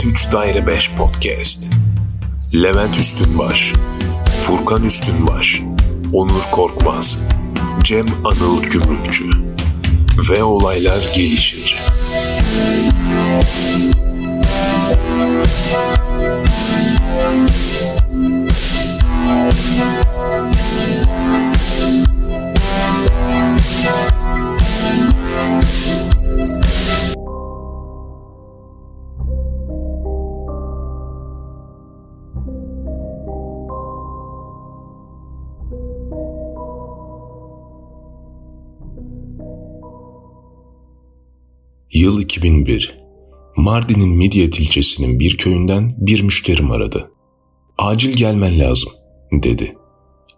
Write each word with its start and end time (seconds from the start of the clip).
Levent 0.00 0.12
3 0.12 0.32
Daire 0.32 0.66
5 0.66 0.90
Podcast. 0.90 1.72
Levent 2.54 2.98
Üstünbaş, 2.98 3.72
Furkan 4.42 4.84
Üstünbaş, 4.84 5.62
Onur 6.12 6.42
Korkmaz, 6.52 7.18
Cem 7.84 8.06
Anıl 8.24 8.62
Gümrükçü 8.62 9.30
ve 10.30 10.44
olaylar 10.44 11.12
gelişir. 11.16 11.76
Yıl 42.00 42.20
2001. 42.20 42.98
Mardin'in 43.56 44.08
Midyat 44.08 44.60
ilçesinin 44.60 45.20
bir 45.20 45.36
köyünden 45.36 45.94
bir 45.98 46.22
müşterim 46.22 46.70
aradı. 46.70 47.10
Acil 47.78 48.16
gelmen 48.16 48.58
lazım, 48.58 48.92
dedi. 49.32 49.76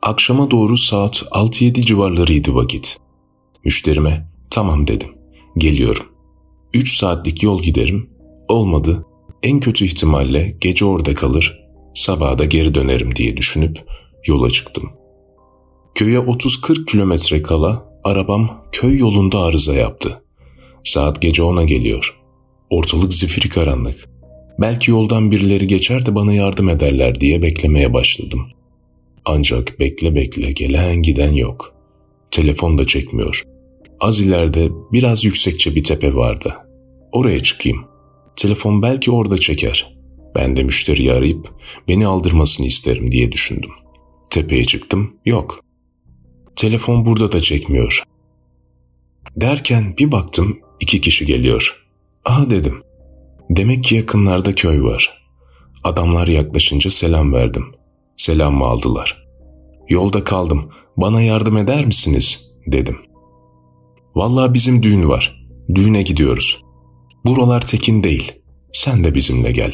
Akşama 0.02 0.50
doğru 0.50 0.76
saat 0.76 1.22
6-7 1.30 1.82
civarlarıydı 1.82 2.54
vakit. 2.54 2.96
Müşterime, 3.64 4.28
tamam 4.50 4.86
dedim, 4.86 5.08
geliyorum. 5.58 6.06
3 6.74 6.96
saatlik 6.96 7.42
yol 7.42 7.62
giderim, 7.62 8.10
olmadı, 8.48 9.06
en 9.42 9.60
kötü 9.60 9.84
ihtimalle 9.84 10.56
gece 10.60 10.84
orada 10.84 11.14
kalır, 11.14 11.60
sabaha 11.94 12.38
da 12.38 12.44
geri 12.44 12.74
dönerim 12.74 13.16
diye 13.16 13.36
düşünüp 13.36 13.78
yola 14.26 14.50
çıktım. 14.50 14.90
Köye 15.94 16.18
30-40 16.18 16.86
kilometre 16.86 17.42
kala 17.42 18.00
arabam 18.04 18.64
köy 18.72 18.98
yolunda 18.98 19.38
arıza 19.38 19.74
yaptı. 19.74 20.22
Saat 20.84 21.22
gece 21.22 21.42
ona 21.42 21.64
geliyor. 21.64 22.18
Ortalık 22.70 23.14
zifiri 23.14 23.48
karanlık. 23.48 24.08
Belki 24.60 24.90
yoldan 24.90 25.30
birileri 25.30 25.66
geçer 25.66 26.06
de 26.06 26.14
bana 26.14 26.32
yardım 26.32 26.68
ederler 26.68 27.20
diye 27.20 27.42
beklemeye 27.42 27.92
başladım. 27.92 28.46
Ancak 29.24 29.80
bekle 29.80 30.14
bekle 30.14 30.52
gelen 30.52 31.02
giden 31.02 31.32
yok. 31.32 31.74
Telefon 32.30 32.78
da 32.78 32.86
çekmiyor. 32.86 33.42
Az 34.00 34.20
ileride 34.20 34.68
biraz 34.92 35.24
yüksekçe 35.24 35.74
bir 35.74 35.84
tepe 35.84 36.14
vardı. 36.14 36.54
Oraya 37.12 37.40
çıkayım. 37.40 37.84
Telefon 38.36 38.82
belki 38.82 39.10
orada 39.10 39.38
çeker. 39.38 39.96
Ben 40.34 40.56
de 40.56 40.62
müşteriyi 40.64 41.12
arayıp 41.12 41.50
beni 41.88 42.06
aldırmasını 42.06 42.66
isterim 42.66 43.12
diye 43.12 43.32
düşündüm. 43.32 43.70
Tepeye 44.30 44.64
çıktım, 44.64 45.16
yok. 45.26 45.60
Telefon 46.56 47.06
burada 47.06 47.32
da 47.32 47.42
çekmiyor. 47.42 48.02
Derken 49.36 49.94
bir 49.98 50.12
baktım 50.12 50.58
İki 50.82 51.00
kişi 51.00 51.26
geliyor. 51.26 51.84
Aha 52.24 52.50
dedim. 52.50 52.82
Demek 53.50 53.84
ki 53.84 53.94
yakınlarda 53.94 54.54
köy 54.54 54.82
var. 54.82 55.22
Adamlar 55.84 56.26
yaklaşınca 56.28 56.90
selam 56.90 57.32
verdim. 57.32 57.64
Selamımı 58.16 58.64
aldılar. 58.64 59.26
Yolda 59.88 60.24
kaldım. 60.24 60.70
Bana 60.96 61.22
yardım 61.22 61.56
eder 61.56 61.84
misiniz? 61.84 62.52
dedim. 62.66 62.96
Vallahi 64.14 64.54
bizim 64.54 64.82
düğün 64.82 65.08
var. 65.08 65.46
Düğüne 65.74 66.02
gidiyoruz. 66.02 66.62
Buralar 67.26 67.66
tekin 67.66 68.02
değil. 68.02 68.32
Sen 68.72 69.04
de 69.04 69.14
bizimle 69.14 69.52
gel. 69.52 69.72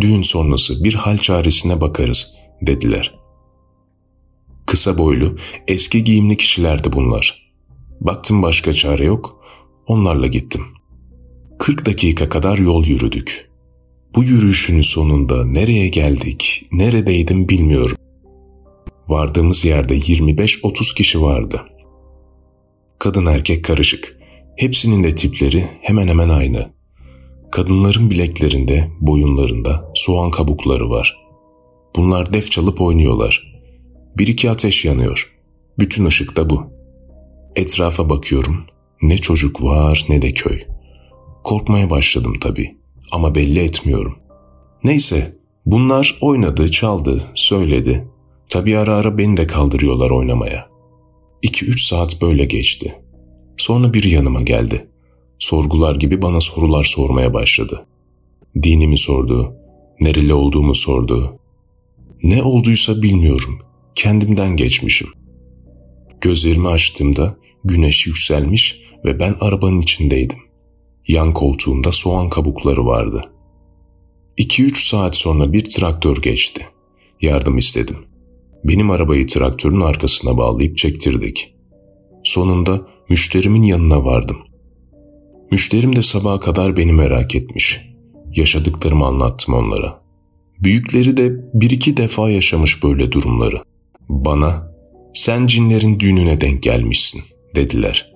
Düğün 0.00 0.22
sonrası 0.22 0.84
bir 0.84 0.94
hal 0.94 1.18
çaresine 1.18 1.80
bakarız 1.80 2.26
dediler. 2.62 3.14
Kısa 4.66 4.98
boylu, 4.98 5.36
eski 5.68 6.04
giyimli 6.04 6.36
kişilerdi 6.36 6.92
bunlar. 6.92 7.52
Baktım 8.00 8.42
başka 8.42 8.72
çare 8.72 9.04
yok. 9.04 9.35
Onlarla 9.86 10.26
gittim. 10.26 10.62
40 11.58 11.86
dakika 11.86 12.28
kadar 12.28 12.58
yol 12.58 12.84
yürüdük. 12.84 13.50
Bu 14.14 14.24
yürüyüşün 14.24 14.82
sonunda 14.82 15.44
nereye 15.44 15.88
geldik, 15.88 16.66
neredeydim 16.72 17.48
bilmiyorum. 17.48 17.96
Vardığımız 19.08 19.64
yerde 19.64 19.98
25-30 19.98 20.94
kişi 20.94 21.22
vardı. 21.22 21.60
Kadın 22.98 23.26
erkek 23.26 23.64
karışık. 23.64 24.18
Hepsinin 24.56 25.04
de 25.04 25.14
tipleri 25.14 25.68
hemen 25.80 26.08
hemen 26.08 26.28
aynı. 26.28 26.72
Kadınların 27.52 28.10
bileklerinde, 28.10 28.90
boyunlarında 29.00 29.92
soğan 29.94 30.30
kabukları 30.30 30.90
var. 30.90 31.16
Bunlar 31.96 32.32
def 32.32 32.50
çalıp 32.50 32.80
oynuyorlar. 32.80 33.56
Bir 34.18 34.26
iki 34.26 34.50
ateş 34.50 34.84
yanıyor. 34.84 35.32
Bütün 35.78 36.06
ışık 36.06 36.36
da 36.36 36.50
bu. 36.50 36.66
Etrafa 37.56 38.10
bakıyorum. 38.10 38.66
Ne 39.02 39.18
çocuk 39.18 39.62
var 39.62 40.06
ne 40.08 40.22
de 40.22 40.34
köy. 40.34 40.60
Korkmaya 41.44 41.90
başladım 41.90 42.34
tabii 42.40 42.76
ama 43.12 43.34
belli 43.34 43.58
etmiyorum. 43.58 44.18
Neyse 44.84 45.36
bunlar 45.66 46.18
oynadı, 46.20 46.70
çaldı, 46.70 47.32
söyledi. 47.34 48.08
Tabii 48.48 48.78
ara 48.78 48.94
ara 48.94 49.18
beni 49.18 49.36
de 49.36 49.46
kaldırıyorlar 49.46 50.10
oynamaya. 50.10 50.68
2-3 51.42 51.88
saat 51.88 52.22
böyle 52.22 52.44
geçti. 52.44 52.94
Sonra 53.56 53.94
biri 53.94 54.10
yanıma 54.10 54.42
geldi. 54.42 54.86
Sorgular 55.38 55.96
gibi 55.96 56.22
bana 56.22 56.40
sorular 56.40 56.84
sormaya 56.84 57.34
başladı. 57.34 57.86
Dinimi 58.62 58.98
sordu, 58.98 59.54
nereli 60.00 60.34
olduğumu 60.34 60.74
sordu. 60.74 61.38
Ne 62.22 62.42
olduysa 62.42 63.02
bilmiyorum, 63.02 63.58
kendimden 63.94 64.56
geçmişim. 64.56 65.08
Gözlerimi 66.20 66.68
açtığımda 66.68 67.36
güneş 67.64 68.06
yükselmiş 68.06 68.85
ve 69.06 69.18
ben 69.20 69.34
arabanın 69.40 69.80
içindeydim. 69.80 70.38
Yan 71.08 71.34
koltuğumda 71.34 71.92
soğan 71.92 72.28
kabukları 72.28 72.86
vardı. 72.86 73.30
2-3 74.38 74.88
saat 74.88 75.16
sonra 75.16 75.52
bir 75.52 75.64
traktör 75.70 76.16
geçti. 76.16 76.66
Yardım 77.20 77.58
istedim. 77.58 77.96
Benim 78.64 78.90
arabayı 78.90 79.26
traktörün 79.26 79.80
arkasına 79.80 80.36
bağlayıp 80.36 80.76
çektirdik. 80.76 81.54
Sonunda 82.24 82.86
müşterimin 83.08 83.62
yanına 83.62 84.04
vardım. 84.04 84.36
Müşterim 85.50 85.96
de 85.96 86.02
sabaha 86.02 86.40
kadar 86.40 86.76
beni 86.76 86.92
merak 86.92 87.34
etmiş. 87.34 87.80
Yaşadıklarımı 88.34 89.06
anlattım 89.06 89.54
onlara. 89.54 90.02
Büyükleri 90.60 91.16
de 91.16 91.32
bir 91.54 91.70
iki 91.70 91.96
defa 91.96 92.30
yaşamış 92.30 92.82
böyle 92.82 93.12
durumları. 93.12 93.62
Bana 94.08 94.72
sen 95.14 95.46
cinlerin 95.46 96.00
düğününe 96.00 96.40
denk 96.40 96.62
gelmişsin 96.62 97.22
dediler. 97.54 98.15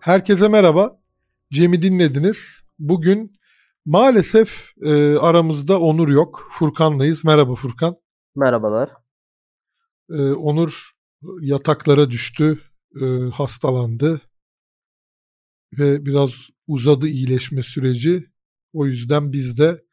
Herkese 0.00 0.48
merhaba. 0.48 1.00
Cem'i 1.52 1.82
dinlediniz. 1.82 2.62
Bugün 2.78 3.32
maalesef 3.84 4.72
e, 4.82 5.16
aramızda 5.16 5.80
Onur 5.80 6.08
yok. 6.08 6.48
Furkan'layız. 6.52 7.24
Merhaba 7.24 7.54
Furkan. 7.54 7.96
Merhabalar. 8.36 8.90
E, 10.10 10.22
Onur 10.22 10.90
yataklara 11.40 12.10
düştü, 12.10 12.60
e, 13.00 13.04
hastalandı 13.32 14.20
ve 15.78 16.04
biraz 16.04 16.34
uzadı 16.66 17.06
iyileşme 17.08 17.62
süreci. 17.62 18.30
O 18.72 18.86
yüzden 18.86 19.32
biz 19.32 19.58
de 19.58 19.84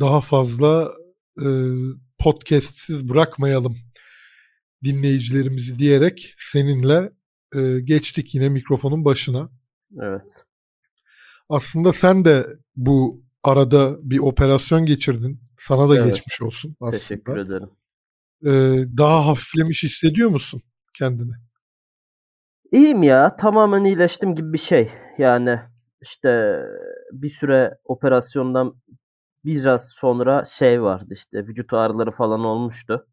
daha 0.00 0.20
fazla 0.20 0.92
e, 1.38 1.46
podcastsiz 2.18 3.08
bırakmayalım 3.08 3.76
dinleyicilerimizi 4.84 5.78
diyerek 5.78 6.34
seninle 6.38 7.12
e, 7.54 7.80
geçtik 7.80 8.34
yine 8.34 8.48
mikrofonun 8.48 9.04
başına. 9.04 9.50
Evet. 10.00 10.44
Aslında 11.48 11.92
sen 11.92 12.24
de 12.24 12.46
bu 12.76 13.22
arada 13.42 13.96
bir 14.10 14.18
operasyon 14.18 14.86
geçirdin. 14.86 15.40
Sana 15.58 15.88
da 15.88 15.96
evet. 15.96 16.06
geçmiş 16.06 16.42
olsun 16.42 16.76
aslında. 16.80 16.98
Teşekkür 16.98 17.36
ederim. 17.36 17.70
Ee, 18.44 18.84
daha 18.98 19.26
hafiflemiş 19.26 19.82
hissediyor 19.82 20.30
musun 20.30 20.62
kendini? 20.98 21.32
İyiyim 22.72 23.02
ya. 23.02 23.36
Tamamen 23.36 23.84
iyileştim 23.84 24.34
gibi 24.34 24.52
bir 24.52 24.58
şey. 24.58 24.90
Yani 25.18 25.60
işte 26.00 26.62
bir 27.12 27.28
süre 27.28 27.78
operasyondan 27.84 28.74
biraz 29.44 29.88
sonra 29.88 30.44
şey 30.44 30.82
vardı 30.82 31.06
işte 31.10 31.46
vücut 31.46 31.72
ağrıları 31.72 32.10
falan 32.10 32.40
olmuştu. 32.40 33.06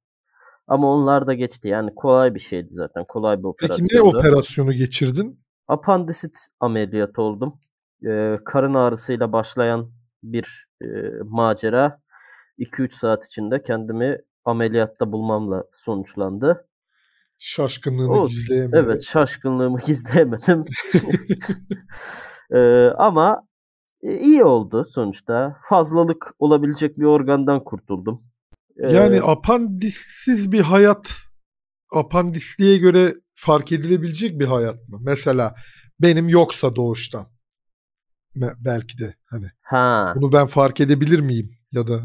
Ama 0.69 0.93
onlar 0.93 1.27
da 1.27 1.33
geçti. 1.33 1.67
Yani 1.67 1.95
kolay 1.95 2.35
bir 2.35 2.39
şeydi 2.39 2.67
zaten. 2.71 3.05
Kolay 3.07 3.39
bir 3.39 3.43
operasyon. 3.43 3.87
Peki 3.87 3.95
ne 3.95 4.01
operasyonu 4.01 4.73
geçirdin? 4.73 5.39
Apandisit 5.67 6.37
ameliyatı 6.59 7.21
oldum. 7.21 7.59
Ee, 8.07 8.39
karın 8.45 8.73
ağrısıyla 8.73 9.31
başlayan 9.33 9.91
bir 10.23 10.67
e, 10.83 10.87
macera 11.23 11.91
2-3 12.59 12.91
saat 12.91 13.25
içinde 13.25 13.63
kendimi 13.63 14.17
ameliyatta 14.45 15.11
bulmamla 15.11 15.63
sonuçlandı. 15.73 16.67
Şaşkınlığını 17.37 18.11
o, 18.11 18.27
gizleyemedim. 18.27 18.85
Evet 18.85 19.03
şaşkınlığımı 19.03 19.79
gizleyemedim. 19.87 20.63
ee, 22.53 22.87
ama 22.97 23.49
E, 24.03 24.17
iyi 24.17 24.43
oldu 24.43 24.85
sonuçta. 24.85 25.57
Fazlalık 25.63 26.33
olabilecek 26.39 26.97
bir 26.97 27.05
organdan 27.05 27.63
kurtuldum. 27.63 28.23
Ee, 28.83 28.93
yani 28.93 29.21
apandissiz 29.21 30.51
bir 30.51 30.61
hayat 30.61 31.11
apandisliğe 31.93 32.77
göre 32.77 33.15
fark 33.35 33.71
edilebilecek 33.71 34.39
bir 34.39 34.45
hayat 34.45 34.87
mı? 34.87 34.97
Mesela 35.01 35.55
benim 35.99 36.29
yoksa 36.29 36.75
doğuştan. 36.75 37.27
Belki 38.35 38.97
de 38.97 39.15
hani. 39.25 39.51
Ha. 39.61 40.13
Bunu 40.15 40.31
ben 40.31 40.47
fark 40.47 40.79
edebilir 40.79 41.19
miyim? 41.19 41.51
Ya 41.71 41.87
da 41.87 41.99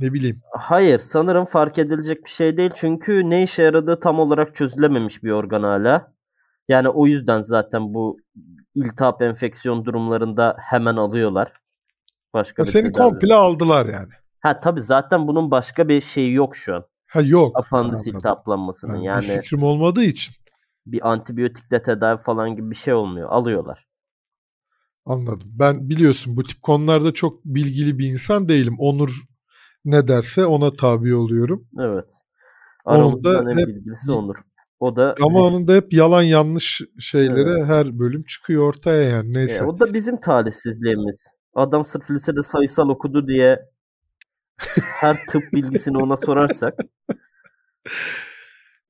ne 0.00 0.12
bileyim. 0.12 0.40
Hayır 0.52 0.98
sanırım 0.98 1.44
fark 1.44 1.78
edilecek 1.78 2.24
bir 2.24 2.30
şey 2.30 2.56
değil. 2.56 2.70
Çünkü 2.74 3.30
ne 3.30 3.42
işe 3.42 3.62
yaradığı 3.62 4.00
tam 4.00 4.20
olarak 4.20 4.54
çözülememiş 4.54 5.22
bir 5.22 5.30
organ 5.30 5.62
hala. 5.62 6.12
Yani 6.68 6.88
o 6.88 7.06
yüzden 7.06 7.40
zaten 7.40 7.94
bu 7.94 8.18
iltihap 8.74 9.22
enfeksiyon 9.22 9.84
durumlarında 9.84 10.56
hemen 10.58 10.96
alıyorlar. 10.96 11.52
Başka 12.34 12.64
bir 12.64 12.70
Seni 12.70 12.92
komple 12.92 13.34
aldılar 13.34 13.86
yani. 13.86 14.12
Ha 14.40 14.60
tabii 14.60 14.80
zaten 14.80 15.28
bunun 15.28 15.50
başka 15.50 15.88
bir 15.88 16.00
şeyi 16.00 16.32
yok 16.32 16.56
şu 16.56 16.74
an. 16.74 16.84
Ha 17.06 17.20
yok. 17.20 17.58
Apandis 17.58 18.06
iltihaplanmasının 18.06 18.96
yani. 18.96 19.26
yani. 19.26 19.36
Bir 19.36 19.42
fikrim 19.42 19.62
olmadığı 19.62 20.04
için. 20.04 20.34
Bir 20.86 21.10
antibiyotikle 21.10 21.82
tedavi 21.82 22.20
falan 22.20 22.56
gibi 22.56 22.70
bir 22.70 22.76
şey 22.76 22.94
olmuyor. 22.94 23.28
Alıyorlar. 23.28 23.86
Anladım. 25.06 25.48
Ben 25.58 25.88
biliyorsun 25.88 26.36
bu 26.36 26.42
tip 26.42 26.62
konularda 26.62 27.12
çok 27.12 27.44
bilgili 27.44 27.98
bir 27.98 28.12
insan 28.12 28.48
değilim. 28.48 28.76
Onur 28.78 29.22
ne 29.84 30.08
derse 30.08 30.46
ona 30.46 30.76
tabi 30.76 31.14
oluyorum. 31.14 31.68
Evet. 31.80 32.12
Aramızda 32.84 33.50
en 33.52 33.58
hep, 33.58 33.66
bilgilisi 33.66 34.12
Onur. 34.12 34.36
O 34.80 34.96
da 34.96 35.14
ama 35.22 35.42
onun 35.42 35.68
da 35.68 35.74
hep 35.74 35.92
yalan 35.92 36.22
yanlış 36.22 36.80
şeyleri 37.00 37.50
evet. 37.50 37.66
her 37.66 37.98
bölüm 37.98 38.22
çıkıyor 38.22 38.68
ortaya 38.68 39.02
yani 39.02 39.32
neyse. 39.32 39.56
E, 39.56 39.62
o 39.62 39.80
da 39.80 39.94
bizim 39.94 40.20
talihsizliğimiz. 40.20 41.26
Adam 41.54 41.84
sırf 41.84 42.10
lisede 42.10 42.42
sayısal 42.42 42.88
okudu 42.88 43.26
diye 43.26 43.58
her 44.76 45.16
tıp 45.28 45.42
bilgisini 45.52 45.98
ona 45.98 46.16
sorarsak. 46.16 46.74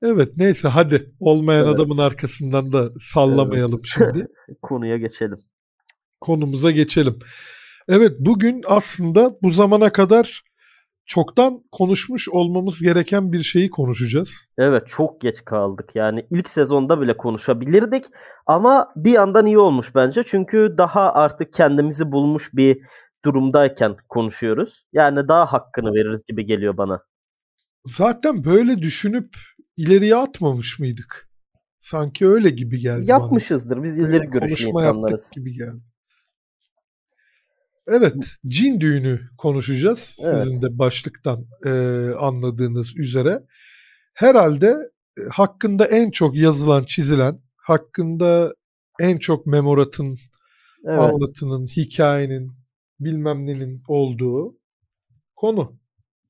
Evet 0.03 0.29
neyse 0.37 0.67
hadi 0.67 1.13
olmayan 1.19 1.65
evet. 1.65 1.75
adamın 1.75 1.97
arkasından 1.97 2.71
da 2.71 2.89
sallamayalım 3.13 3.81
evet. 3.83 3.93
şimdi. 4.13 4.27
Konuya 4.61 4.97
geçelim. 4.97 5.39
Konumuza 6.21 6.71
geçelim. 6.71 7.19
Evet 7.87 8.11
bugün 8.19 8.61
aslında 8.67 9.37
bu 9.41 9.51
zamana 9.51 9.91
kadar 9.91 10.43
çoktan 11.05 11.63
konuşmuş 11.71 12.29
olmamız 12.29 12.81
gereken 12.81 13.31
bir 13.31 13.43
şeyi 13.43 13.69
konuşacağız. 13.69 14.29
Evet 14.57 14.87
çok 14.87 15.21
geç 15.21 15.45
kaldık. 15.45 15.89
Yani 15.95 16.25
ilk 16.31 16.49
sezonda 16.49 17.01
bile 17.01 17.17
konuşabilirdik 17.17 18.05
ama 18.45 18.93
bir 18.95 19.11
yandan 19.11 19.45
iyi 19.45 19.57
olmuş 19.57 19.95
bence. 19.95 20.23
Çünkü 20.23 20.75
daha 20.77 21.13
artık 21.13 21.53
kendimizi 21.53 22.11
bulmuş 22.11 22.49
bir 22.53 22.81
durumdayken 23.25 23.95
konuşuyoruz. 24.09 24.85
Yani 24.93 25.27
daha 25.27 25.53
hakkını 25.53 25.93
veririz 25.93 26.25
gibi 26.25 26.45
geliyor 26.45 26.77
bana. 26.77 27.03
Zaten 27.85 28.43
böyle 28.43 28.77
düşünüp 28.77 29.35
ileriye 29.77 30.15
atmamış 30.15 30.79
mıydık? 30.79 31.29
Sanki 31.81 32.27
öyle 32.27 32.49
gibi 32.49 32.79
geldi 32.79 33.09
Yapmışızdır. 33.09 33.75
Bana. 33.75 33.83
Biz 33.83 33.99
ileri 33.99 34.27
görüşlü 34.27 34.67
insanlarız. 34.67 35.31
gibi 35.35 35.53
geldi. 35.53 35.81
Evet, 37.87 38.15
cin 38.47 38.81
düğünü 38.81 39.19
konuşacağız. 39.37 40.17
Evet. 40.23 40.43
Sizin 40.43 40.61
de 40.61 40.79
başlıktan 40.79 41.45
e, 41.65 41.69
anladığınız 42.19 42.97
üzere. 42.97 43.43
Herhalde 44.13 44.77
e, 45.17 45.21
hakkında 45.31 45.85
en 45.85 46.11
çok 46.11 46.35
yazılan, 46.35 46.83
çizilen, 46.83 47.39
hakkında 47.55 48.53
en 48.99 49.17
çok 49.17 49.45
memoratın, 49.45 50.17
evet. 50.85 50.99
anlatının, 50.99 51.67
hikayenin, 51.67 52.51
bilmem 53.05 53.45
nenin 53.45 53.83
olduğu 53.87 54.57
konu. 55.35 55.73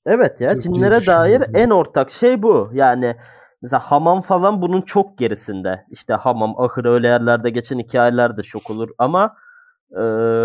Evet 0.06 0.41
ya, 0.41 0.59
cinlere 0.59 1.06
dair 1.06 1.44
en 1.53 1.69
ortak 1.69 2.12
şey 2.12 2.41
bu. 2.44 2.69
Yani 2.73 3.15
mesela 3.62 3.79
hamam 3.79 4.21
falan 4.21 4.62
bunun 4.62 4.81
çok 4.81 5.18
gerisinde. 5.18 5.85
İşte 5.91 6.13
hamam, 6.13 6.59
ahır 6.59 6.85
öyle 6.85 7.07
yerlerde 7.07 7.50
geçen 7.50 7.79
hikayeler 7.79 8.38
de 8.38 8.44
çok 8.44 8.69
olur 8.69 8.89
ama 8.97 9.35
e, 9.91 10.01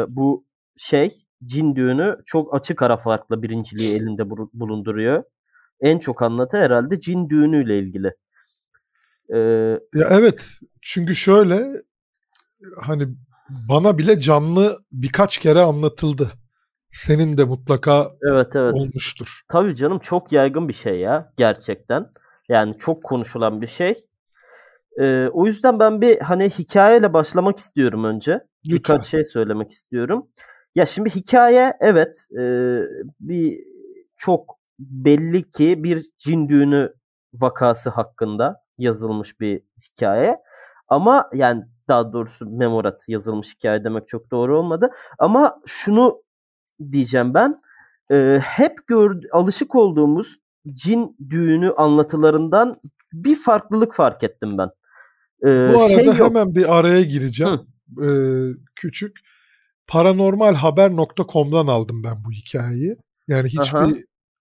bu 0.08 0.44
şey 0.76 1.26
cin 1.44 1.76
düğünü 1.76 2.16
çok 2.26 2.54
açık 2.54 2.82
ara 2.82 2.96
farklı 2.96 3.42
birinciliği 3.42 3.96
elinde 3.96 4.30
bulunduruyor. 4.30 5.24
En 5.80 5.98
çok 5.98 6.22
anlatı 6.22 6.56
herhalde 6.56 7.00
cin 7.00 7.30
düğünüyle 7.30 7.78
ilgili. 7.78 8.14
Ee, 9.34 9.38
ya 9.94 10.08
evet 10.10 10.50
çünkü 10.82 11.14
şöyle 11.14 11.82
hani 12.80 13.08
bana 13.48 13.98
bile 13.98 14.20
canlı 14.20 14.78
birkaç 14.92 15.38
kere 15.38 15.60
anlatıldı. 15.60 16.30
Senin 16.92 17.38
de 17.38 17.44
mutlaka 17.44 18.10
evet, 18.22 18.56
evet. 18.56 18.74
olmuştur. 18.74 19.40
Tabii 19.48 19.76
canım 19.76 19.98
çok 19.98 20.32
yaygın 20.32 20.68
bir 20.68 20.72
şey 20.72 20.98
ya 21.00 21.32
gerçekten. 21.36 22.10
Yani 22.48 22.78
çok 22.78 23.02
konuşulan 23.02 23.62
bir 23.62 23.66
şey. 23.66 24.04
Ee, 25.00 25.28
o 25.32 25.46
yüzden 25.46 25.78
ben 25.78 26.00
bir 26.00 26.20
hani 26.20 26.50
hikayeyle 26.50 27.12
başlamak 27.12 27.58
istiyorum 27.58 28.04
önce. 28.04 28.32
Lütfen. 28.66 28.76
Birkaç 28.96 29.04
şey 29.04 29.24
söylemek 29.24 29.70
istiyorum. 29.70 30.26
Ya 30.74 30.86
şimdi 30.86 31.10
hikaye 31.10 31.72
evet 31.80 32.26
e, 32.38 32.42
bir 33.20 33.58
çok 34.16 34.58
belli 34.78 35.50
ki 35.50 35.84
bir 35.84 36.06
cin 36.18 36.48
düğünü 36.48 36.92
vakası 37.34 37.90
hakkında 37.90 38.62
yazılmış 38.78 39.40
bir 39.40 39.62
hikaye. 39.82 40.36
Ama 40.88 41.30
yani 41.34 41.64
daha 41.88 42.12
doğrusu 42.12 42.46
memorat 42.46 43.08
yazılmış 43.08 43.54
hikaye 43.54 43.84
demek 43.84 44.08
çok 44.08 44.30
doğru 44.30 44.58
olmadı. 44.58 44.90
Ama 45.18 45.60
şunu 45.66 46.22
diyeceğim 46.92 47.34
ben. 47.34 47.60
E, 48.12 48.40
hep 48.42 48.86
gör, 48.86 49.16
alışık 49.32 49.74
olduğumuz 49.74 50.36
cin 50.66 51.16
düğünü 51.30 51.72
anlatılarından 51.72 52.74
bir 53.12 53.36
farklılık 53.36 53.94
fark 53.94 54.22
ettim 54.22 54.58
ben. 54.58 54.70
E, 55.42 55.74
Bu 55.74 55.82
arada 55.82 55.88
şey 55.88 56.12
hemen 56.12 56.54
bir 56.54 56.78
araya 56.78 57.02
gireceğim. 57.02 57.60
E, 58.02 58.08
küçük 58.76 59.16
paranormalhaber.com'dan 59.86 61.66
aldım 61.66 62.04
ben 62.04 62.24
bu 62.24 62.32
hikayeyi. 62.32 62.96
Yani 63.28 63.48
hiçbir 63.48 63.78
Aha. 63.78 63.90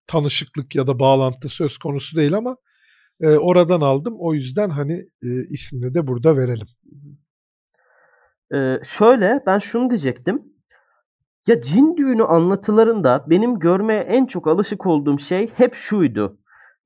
tanışıklık 0.06 0.74
ya 0.74 0.86
da 0.86 0.98
bağlantı 0.98 1.48
söz 1.48 1.78
konusu 1.78 2.16
değil 2.16 2.34
ama 2.34 2.56
e, 3.20 3.28
oradan 3.28 3.80
aldım. 3.80 4.14
O 4.18 4.34
yüzden 4.34 4.70
hani 4.70 5.08
e, 5.22 5.44
ismini 5.48 5.94
de 5.94 6.06
burada 6.06 6.36
verelim. 6.36 6.66
Ee, 8.54 8.80
şöyle 8.84 9.42
ben 9.46 9.58
şunu 9.58 9.90
diyecektim. 9.90 10.42
Ya 11.46 11.62
cin 11.62 11.96
düğünü 11.96 12.22
anlatılarında 12.24 13.24
benim 13.26 13.58
görmeye 13.58 14.00
en 14.00 14.26
çok 14.26 14.46
alışık 14.46 14.86
olduğum 14.86 15.18
şey 15.18 15.50
hep 15.56 15.74
şuydu. 15.74 16.38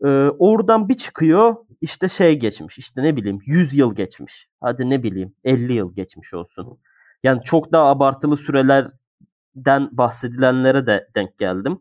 Ee, 0.04 0.08
oradan 0.38 0.88
bir 0.88 0.94
çıkıyor 0.94 1.56
işte 1.80 2.08
şey 2.08 2.38
geçmiş 2.38 2.78
işte 2.78 3.02
ne 3.02 3.16
bileyim 3.16 3.38
100 3.46 3.74
yıl 3.74 3.94
geçmiş. 3.94 4.48
Hadi 4.60 4.90
ne 4.90 5.02
bileyim 5.02 5.34
50 5.44 5.72
yıl 5.72 5.94
geçmiş 5.94 6.34
olsun. 6.34 6.78
Yani 7.22 7.42
çok 7.42 7.72
daha 7.72 7.86
abartılı 7.86 8.36
sürelerden 8.36 9.88
bahsedilenlere 9.92 10.86
de 10.86 11.08
denk 11.16 11.38
geldim. 11.38 11.80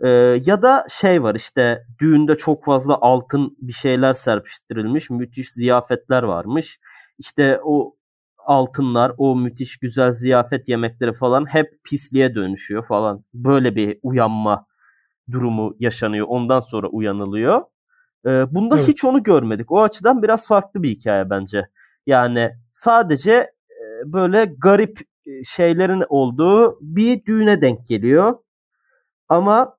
Ee, 0.00 0.08
ya 0.44 0.62
da 0.62 0.86
şey 0.90 1.22
var 1.22 1.34
işte 1.34 1.86
düğünde 2.00 2.36
çok 2.36 2.64
fazla 2.64 2.98
altın 3.00 3.56
bir 3.60 3.72
şeyler 3.72 4.14
serpiştirilmiş. 4.14 5.10
Müthiş 5.10 5.52
ziyafetler 5.52 6.22
varmış. 6.22 6.80
İşte 7.18 7.60
o 7.64 7.97
altınlar, 8.48 9.12
o 9.18 9.36
müthiş 9.36 9.76
güzel 9.76 10.12
ziyafet 10.12 10.68
yemekleri 10.68 11.12
falan 11.12 11.46
hep 11.46 11.84
pisliğe 11.84 12.34
dönüşüyor 12.34 12.86
falan. 12.86 13.24
Böyle 13.34 13.76
bir 13.76 13.98
uyanma 14.02 14.66
durumu 15.30 15.76
yaşanıyor. 15.78 16.26
Ondan 16.30 16.60
sonra 16.60 16.88
uyanılıyor. 16.88 17.62
Ee, 18.26 18.44
bunda 18.50 18.76
evet. 18.76 18.88
hiç 18.88 19.04
onu 19.04 19.22
görmedik. 19.22 19.72
O 19.72 19.82
açıdan 19.82 20.22
biraz 20.22 20.48
farklı 20.48 20.82
bir 20.82 20.88
hikaye 20.88 21.30
bence. 21.30 21.68
Yani 22.06 22.50
sadece 22.70 23.50
böyle 24.04 24.54
garip 24.58 24.98
şeylerin 25.44 26.04
olduğu 26.08 26.78
bir 26.80 27.24
düğüne 27.24 27.62
denk 27.62 27.86
geliyor. 27.86 28.38
Ama 29.28 29.76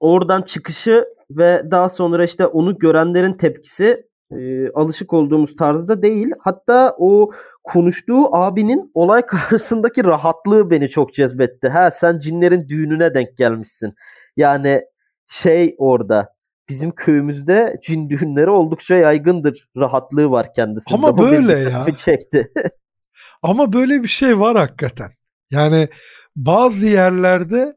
oradan 0.00 0.42
çıkışı 0.42 1.04
ve 1.30 1.62
daha 1.70 1.88
sonra 1.88 2.24
işte 2.24 2.46
onu 2.46 2.78
görenlerin 2.78 3.32
tepkisi 3.32 4.06
e, 4.30 4.70
alışık 4.70 5.12
olduğumuz 5.12 5.56
tarzda 5.56 6.02
değil. 6.02 6.30
Hatta 6.40 6.96
o 6.98 7.30
konuştuğu 7.64 8.34
abinin 8.36 8.90
olay 8.94 9.22
karşısındaki 9.26 10.04
rahatlığı 10.04 10.70
beni 10.70 10.88
çok 10.88 11.14
cezbetti. 11.14 11.68
Ha 11.68 11.90
sen 11.90 12.18
cinlerin 12.18 12.68
düğününe 12.68 13.14
denk 13.14 13.36
gelmişsin. 13.36 13.94
Yani 14.36 14.82
şey 15.28 15.74
orada 15.78 16.28
bizim 16.68 16.90
köyümüzde 16.90 17.76
cin 17.84 18.10
düğünleri 18.10 18.50
oldukça 18.50 18.94
yaygındır. 18.94 19.68
Rahatlığı 19.76 20.30
var 20.30 20.52
kendisinde. 20.54 20.94
Ama 20.94 21.18
böyle 21.18 21.58
ya. 21.58 21.96
Çekti. 21.96 22.52
Ama 23.42 23.72
böyle 23.72 24.02
bir 24.02 24.08
şey 24.08 24.38
var 24.38 24.56
hakikaten. 24.56 25.10
Yani 25.50 25.88
bazı 26.36 26.86
yerlerde 26.86 27.76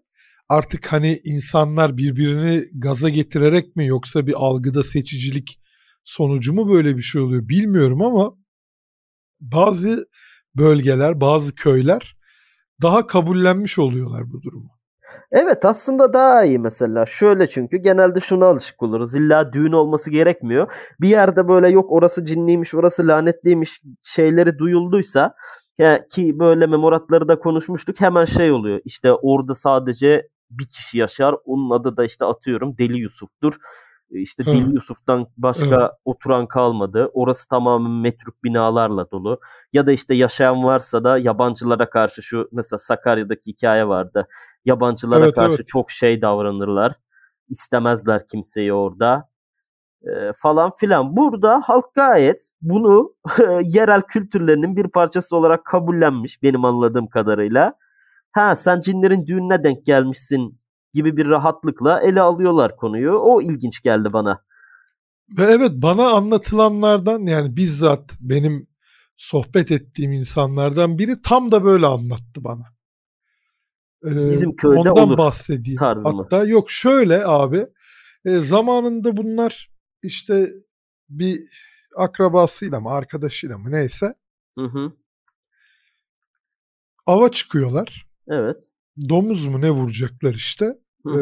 artık 0.49 0.91
hani 0.91 1.21
insanlar 1.23 1.97
birbirini 1.97 2.69
gaza 2.73 3.09
getirerek 3.09 3.75
mi 3.75 3.87
yoksa 3.87 4.27
bir 4.27 4.33
algıda 4.33 4.83
seçicilik 4.83 5.59
sonucu 6.03 6.53
mu 6.53 6.73
böyle 6.73 6.97
bir 6.97 7.01
şey 7.01 7.21
oluyor 7.21 7.49
bilmiyorum 7.49 8.01
ama 8.01 8.35
bazı 9.41 10.05
bölgeler, 10.55 11.21
bazı 11.21 11.55
köyler 11.55 12.15
daha 12.81 13.07
kabullenmiş 13.07 13.79
oluyorlar 13.79 14.31
bu 14.31 14.41
durumu. 14.41 14.69
Evet 15.31 15.65
aslında 15.65 16.13
daha 16.13 16.43
iyi 16.43 16.59
mesela. 16.59 17.05
Şöyle 17.05 17.49
çünkü 17.49 17.77
genelde 17.77 18.19
şuna 18.19 18.45
alışık 18.45 18.83
oluruz. 18.83 19.15
İlla 19.15 19.53
düğün 19.53 19.71
olması 19.71 20.11
gerekmiyor. 20.11 20.73
Bir 21.01 21.07
yerde 21.07 21.47
böyle 21.47 21.69
yok 21.69 21.91
orası 21.91 22.25
cinliymiş, 22.25 22.75
orası 22.75 23.07
lanetliymiş 23.07 23.81
şeyleri 24.03 24.57
duyulduysa 24.57 25.35
ya 25.77 26.07
ki 26.07 26.39
böyle 26.39 26.67
memoratları 26.67 27.27
da 27.27 27.39
konuşmuştuk 27.39 28.01
hemen 28.01 28.25
şey 28.25 28.51
oluyor. 28.51 28.79
İşte 28.85 29.13
orada 29.13 29.55
sadece 29.55 30.27
bir 30.49 30.67
kişi 30.67 30.97
yaşar. 30.97 31.35
Onun 31.45 31.69
adı 31.69 31.97
da 31.97 32.05
işte 32.05 32.25
atıyorum 32.25 32.77
Deli 32.77 32.97
Yusuf'tur. 32.97 33.55
İşte 34.09 34.43
Hı. 34.43 34.51
Deli 34.51 34.73
Yusuf'tan 34.73 35.27
başka 35.37 35.65
evet. 35.81 35.91
oturan 36.05 36.47
kalmadı. 36.47 37.09
Orası 37.13 37.47
tamamen 37.47 37.91
metruk 37.91 38.43
binalarla 38.43 39.11
dolu. 39.11 39.39
Ya 39.73 39.87
da 39.87 39.91
işte 39.91 40.15
yaşayan 40.15 40.63
varsa 40.63 41.03
da 41.03 41.17
yabancılara 41.17 41.89
karşı 41.89 42.21
şu 42.23 42.49
mesela 42.51 42.79
Sakarya'daki 42.79 43.51
hikaye 43.51 43.87
vardı. 43.87 44.27
Yabancılara 44.65 45.25
evet, 45.25 45.35
karşı 45.35 45.55
evet. 45.55 45.67
çok 45.67 45.91
şey 45.91 46.21
davranırlar. 46.21 46.93
İstemezler 47.49 48.27
kimseyi 48.27 48.73
orada. 48.73 49.29
E, 50.03 50.33
falan 50.35 50.71
filan. 50.71 51.17
Burada 51.17 51.61
halk 51.65 51.93
gayet 51.95 52.49
bunu 52.61 53.13
yerel 53.63 54.01
kültürlerinin 54.01 54.75
bir 54.75 54.87
parçası 54.87 55.37
olarak 55.37 55.65
kabullenmiş 55.65 56.43
benim 56.43 56.65
anladığım 56.65 57.07
kadarıyla. 57.07 57.73
Ha 58.31 58.55
sen 58.55 58.81
cinlerin 58.81 59.27
düğününe 59.27 59.63
denk 59.63 59.85
gelmişsin 59.85 60.59
gibi 60.95 61.17
bir 61.17 61.29
rahatlıkla 61.29 62.01
ele 62.01 62.21
alıyorlar 62.21 62.75
konuyu. 62.75 63.11
O 63.11 63.41
ilginç 63.41 63.81
geldi 63.81 64.07
bana. 64.13 64.41
Ve 65.37 65.43
evet 65.43 65.71
bana 65.73 66.09
anlatılanlardan 66.09 67.19
yani 67.19 67.55
bizzat 67.55 68.11
benim 68.19 68.67
sohbet 69.17 69.71
ettiğim 69.71 70.11
insanlardan 70.11 70.97
biri 70.97 71.21
tam 71.21 71.51
da 71.51 71.63
böyle 71.63 71.85
anlattı 71.85 72.43
bana. 72.43 72.65
Ee, 74.05 74.29
Bizim 74.29 74.55
köyde 74.55 74.79
ondan 74.79 74.97
olur 74.97 75.17
bahsedeyim. 75.17 75.79
Hatta 75.79 76.45
yok 76.45 76.71
şöyle 76.71 77.25
abi 77.25 77.67
e, 78.25 78.39
zamanında 78.39 79.17
bunlar 79.17 79.69
işte 80.03 80.53
bir 81.09 81.41
akrabasıyla 81.95 82.79
mı 82.79 82.89
arkadaşıyla 82.89 83.57
mı 83.57 83.71
neyse 83.71 84.15
hı 84.57 84.65
hı. 84.65 84.91
ava 87.05 87.31
çıkıyorlar. 87.31 88.07
Evet. 88.27 88.63
Domuz 89.09 89.45
mu 89.45 89.61
ne 89.61 89.71
vuracaklar 89.71 90.33
işte. 90.33 90.77
E, 91.05 91.17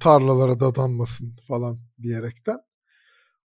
tarlalara 0.00 0.60
dadanmasın 0.60 1.36
falan 1.48 1.78
diyerekten. 2.02 2.58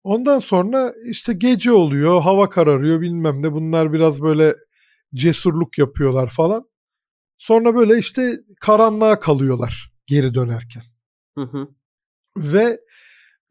Ondan 0.04 0.40
sonra 0.40 0.94
işte 1.10 1.34
gece 1.34 1.72
oluyor, 1.72 2.22
hava 2.22 2.50
kararıyor 2.50 3.02
bilmem 3.02 3.42
ne. 3.42 3.52
Bunlar 3.52 3.94
biraz 3.94 4.22
böyle 4.22 4.56
cesurluk 5.16 5.78
yapıyorlar 5.78 6.30
falan. 6.30 6.70
Sonra 7.38 7.76
böyle 7.76 7.98
işte 7.98 8.40
karanlığa 8.62 9.20
kalıyorlar 9.20 9.92
geri 10.08 10.34
dönerken. 10.34 10.84
Hı 11.38 11.42
hı. 11.42 11.68
Ve 12.38 12.80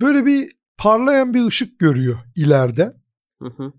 böyle 0.01 0.27
bir 0.27 0.53
parlayan 0.77 1.35
bir 1.35 1.47
ışık 1.47 1.79
görüyor 1.79 2.19
ileride. 2.37 2.95
Hı 3.43 3.49
hı. 3.49 3.73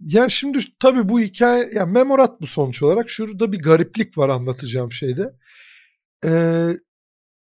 Yani 0.00 0.30
şimdi 0.30 0.58
tabii 0.80 1.08
bu 1.08 1.20
hikaye, 1.20 1.70
yani 1.74 1.92
memorat 1.92 2.40
bu 2.40 2.46
sonuç 2.46 2.82
olarak. 2.82 3.10
Şurada 3.10 3.52
bir 3.52 3.62
gariplik 3.62 4.18
var 4.18 4.28
anlatacağım 4.28 4.92
şeyde. 4.92 5.34
Ee, 6.24 6.72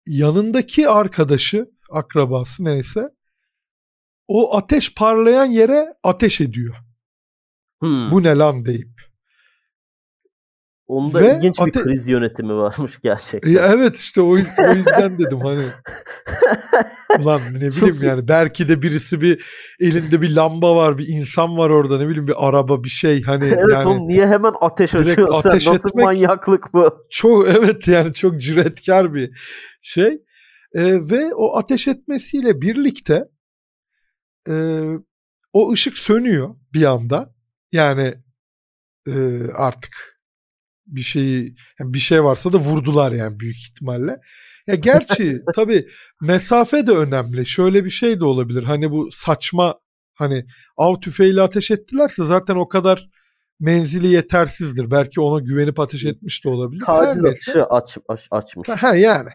yanındaki 0.08 0.90
arkadaşı, 0.90 1.72
akrabası 1.92 2.64
neyse, 2.64 3.10
o 4.28 4.58
ateş 4.58 4.94
parlayan 4.94 5.46
yere 5.46 5.94
ateş 6.04 6.42
ediyor. 6.42 6.76
Hmm. 7.82 8.12
Bu 8.12 8.24
ne 8.24 8.36
lan 8.36 8.66
deyip. 8.66 8.95
Onda 10.88 11.20
Ve 11.20 11.38
ilginç 11.38 11.60
ate- 11.60 11.66
bir 11.66 11.84
kriz 11.84 12.10
yönetimi 12.10 12.56
varmış 12.56 13.00
gerçekten. 13.04 13.52
Ya 13.52 13.66
evet 13.66 13.96
işte 13.96 14.22
o, 14.22 14.28
o 14.28 14.74
yüzden 14.74 15.18
dedim 15.18 15.40
hani. 15.40 15.66
Ulan 17.20 17.42
ne 17.50 17.56
bileyim 17.56 17.74
Çok 17.80 18.02
yani 18.04 18.28
belki 18.28 18.70
de 18.70 18.82
birisi 18.82 19.22
bir 19.22 19.46
elinde 19.80 20.22
bir 20.22 20.36
lamba 20.36 20.76
var 20.76 20.98
bir 20.98 21.08
insan 21.08 21.58
var 21.58 21.70
orada 21.70 21.98
ne 21.98 22.08
bileyim 22.08 22.28
bir 22.28 22.48
araba 22.48 22.84
bir 22.84 22.90
şey 22.90 23.24
hani. 23.24 23.46
evet 23.48 23.74
yani, 23.74 23.88
oğlum 23.88 24.08
niye 24.08 24.28
hemen 24.28 24.54
ateş 24.62 24.96
açıyorsun 24.96 25.50
ateş 25.50 25.68
nasıl 25.68 25.90
etmek, 25.90 26.06
manyaklık 26.06 26.74
bu? 26.74 27.06
Çok 27.10 27.48
evet 27.48 27.88
yani 27.88 28.14
çok 28.14 28.42
cüretkar 28.42 29.14
bir 29.14 29.32
şey. 29.82 30.22
Ee, 30.74 31.10
ve 31.10 31.36
o 31.36 31.58
ateş 31.58 31.88
etmesiyle 31.88 32.62
birlikte 32.62 33.24
e, 34.50 34.84
o 35.54 35.72
ışık 35.72 35.98
sönüyor 35.98 36.56
bir 36.74 36.84
anda. 36.84 37.36
Yani 37.72 38.14
e, 39.08 39.14
artık 39.54 40.15
bir 40.88 41.02
şeyi 41.02 41.56
yani 41.80 41.94
bir 41.94 42.00
şey 42.00 42.24
varsa 42.24 42.54
da 42.54 42.58
vurdular 42.58 43.12
yani 43.12 43.40
büyük 43.40 43.58
ihtimalle. 43.58 44.20
Ya 44.68 44.76
gerçi 44.76 45.42
tabii 45.56 45.88
mesafe 46.22 46.88
de 46.88 46.92
önemli. 46.92 47.46
Şöyle 47.46 47.86
bir 47.86 47.90
şey 47.90 48.20
de 48.20 48.26
olabilir. 48.26 48.64
Hani 48.64 48.92
bu 48.92 49.12
saçma 49.12 49.80
hani 50.14 50.46
av 50.78 50.96
tüfeğiyle 50.96 51.42
ateş 51.42 51.72
ettilerse 51.72 52.26
zaten 52.26 52.56
o 52.56 52.68
kadar 52.68 53.10
menzili 53.60 54.08
yetersizdir. 54.08 54.92
Belki 54.92 55.22
ona 55.22 55.40
güvenip 55.40 55.80
ateş 55.80 56.06
etmiş 56.06 56.46
de 56.46 56.50
olabilir. 56.50 56.82
Taciz 56.86 57.26
atışı 57.26 57.66
aç, 57.66 57.98
aç, 58.08 58.28
açmış. 58.32 58.68
Ha 58.68 58.96
yani. 58.96 59.30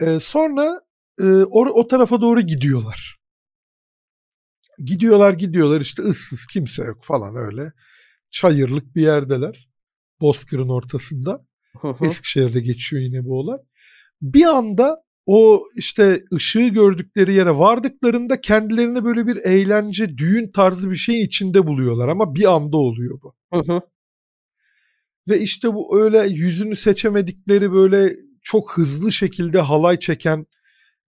Ee, 0.00 0.20
sonra 0.20 0.80
e, 1.20 1.24
o, 1.26 1.64
o 1.64 1.86
tarafa 1.86 2.20
doğru 2.20 2.40
gidiyorlar. 2.40 3.16
Gidiyorlar 4.78 5.32
gidiyorlar 5.32 5.80
işte 5.80 6.02
ıssız 6.02 6.46
kimse 6.46 6.84
yok 6.84 7.04
falan 7.04 7.36
öyle. 7.36 7.72
Çayırlık 8.30 8.96
bir 8.96 9.02
yerdeler. 9.02 9.68
Bozkır'ın 10.20 10.68
ortasında. 10.68 11.46
Eskişehir'de 12.02 12.60
geçiyor 12.60 13.02
yine 13.02 13.24
bu 13.24 13.38
olay. 13.38 13.58
Bir 14.22 14.44
anda 14.44 14.96
o 15.26 15.64
işte 15.76 16.24
ışığı 16.32 16.68
gördükleri 16.68 17.34
yere 17.34 17.50
vardıklarında 17.50 18.40
kendilerini 18.40 19.04
böyle 19.04 19.26
bir 19.26 19.36
eğlence, 19.36 20.18
düğün 20.18 20.50
tarzı 20.52 20.90
bir 20.90 20.96
şeyin 20.96 21.26
içinde 21.26 21.66
buluyorlar 21.66 22.08
ama 22.08 22.34
bir 22.34 22.52
anda 22.52 22.76
oluyor 22.76 23.20
bu. 23.22 23.34
Ve 25.28 25.40
işte 25.40 25.74
bu 25.74 26.00
öyle 26.00 26.18
yüzünü 26.18 26.76
seçemedikleri 26.76 27.72
böyle 27.72 28.16
çok 28.42 28.78
hızlı 28.78 29.12
şekilde 29.12 29.60
halay 29.60 29.98
çeken 29.98 30.46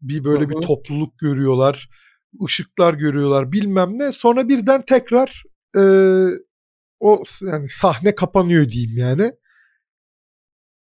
bir 0.00 0.25
böyle 0.25 0.49
bir 0.49 0.55
topluluk 0.55 1.19
görüyorlar. 1.19 1.88
Işıklar 2.47 2.95
görüyorlar 2.95 3.53
bilmem 3.53 3.99
ne. 3.99 4.12
Sonra 4.12 4.49
birden 4.49 4.85
tekrar 4.85 5.43
e, 5.77 5.83
o 7.00 7.23
yani 7.40 7.69
sahne 7.69 8.14
kapanıyor 8.14 8.69
diyeyim 8.69 8.97
yani. 8.97 9.33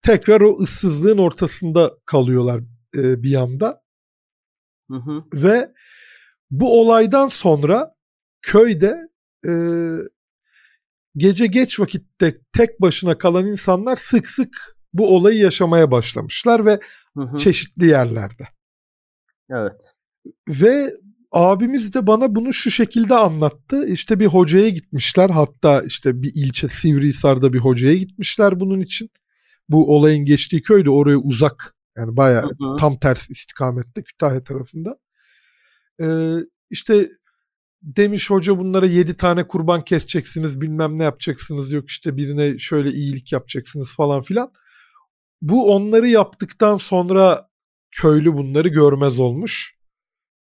Tekrar 0.03 0.41
o 0.41 0.61
ıssızlığın 0.61 1.19
ortasında 1.19 1.95
kalıyorlar 2.07 2.61
e, 2.95 3.23
bir 3.23 3.35
anda. 3.35 3.83
Hı 4.91 4.97
hı. 4.97 5.25
Ve 5.35 5.73
bu 6.51 6.81
olaydan 6.81 7.29
sonra 7.29 7.95
köyde 8.43 8.97
e, 9.49 9.53
gece 11.17 11.47
geç 11.47 11.81
vakitte 11.81 12.41
tek 12.53 12.81
başına 12.81 13.19
kalan 13.19 13.47
insanlar 13.47 13.97
sık 13.97 14.29
sık 14.29 14.77
bu 14.93 15.17
olayı 15.17 15.39
yaşamaya 15.39 15.91
başlamışlar 15.91 16.67
ve 16.67 16.81
hı 17.17 17.23
hı. 17.23 17.37
çeşitli 17.37 17.87
yerlerde. 17.87 18.49
Evet. 19.51 19.95
Ve 20.49 20.93
abimiz 21.37 21.95
de 21.95 22.07
bana 22.07 22.35
bunu 22.35 22.53
şu 22.53 22.71
şekilde 22.71 23.15
anlattı. 23.15 23.87
İşte 23.87 24.21
bir 24.21 24.27
hocaya 24.27 24.69
gitmişler. 24.69 25.31
Hatta 25.31 25.83
işte 25.83 26.23
bir 26.23 26.33
ilçe 26.35 26.69
Sivrihisar'da 26.69 27.53
bir 27.53 27.59
hocaya 27.59 27.97
gitmişler 27.97 28.61
bunun 28.61 28.81
için. 28.81 29.11
Bu 29.69 29.97
olayın 29.97 30.25
geçtiği 30.25 30.63
köy 30.63 30.85
de 30.85 30.91
oraya 30.91 31.17
uzak. 31.17 31.75
Yani 31.97 32.17
baya 32.17 32.45
tam 32.79 32.99
ters 32.99 33.31
istikamette 33.31 34.03
Kütahya 34.03 34.45
tarafında. 34.45 34.99
Ee, 36.01 36.37
işte 36.71 37.11
demiş 37.83 38.31
hoca 38.31 38.59
bunlara 38.59 38.87
yedi 38.87 39.17
tane 39.17 39.47
kurban 39.49 39.85
keseceksiniz 39.85 40.61
bilmem 40.61 40.99
ne 40.99 41.05
yapacaksınız 41.05 41.73
yok 41.73 41.89
işte 41.89 42.17
birine 42.17 42.59
şöyle 42.59 42.91
iyilik 42.91 43.33
yapacaksınız 43.33 43.97
falan 43.97 44.23
filan. 44.23 44.53
Bu 45.43 45.75
onları 45.75 46.09
yaptıktan 46.09 46.77
sonra 46.77 47.49
köylü 47.91 48.35
bunları 48.35 48.69
görmez 48.69 49.19
olmuş. 49.19 49.76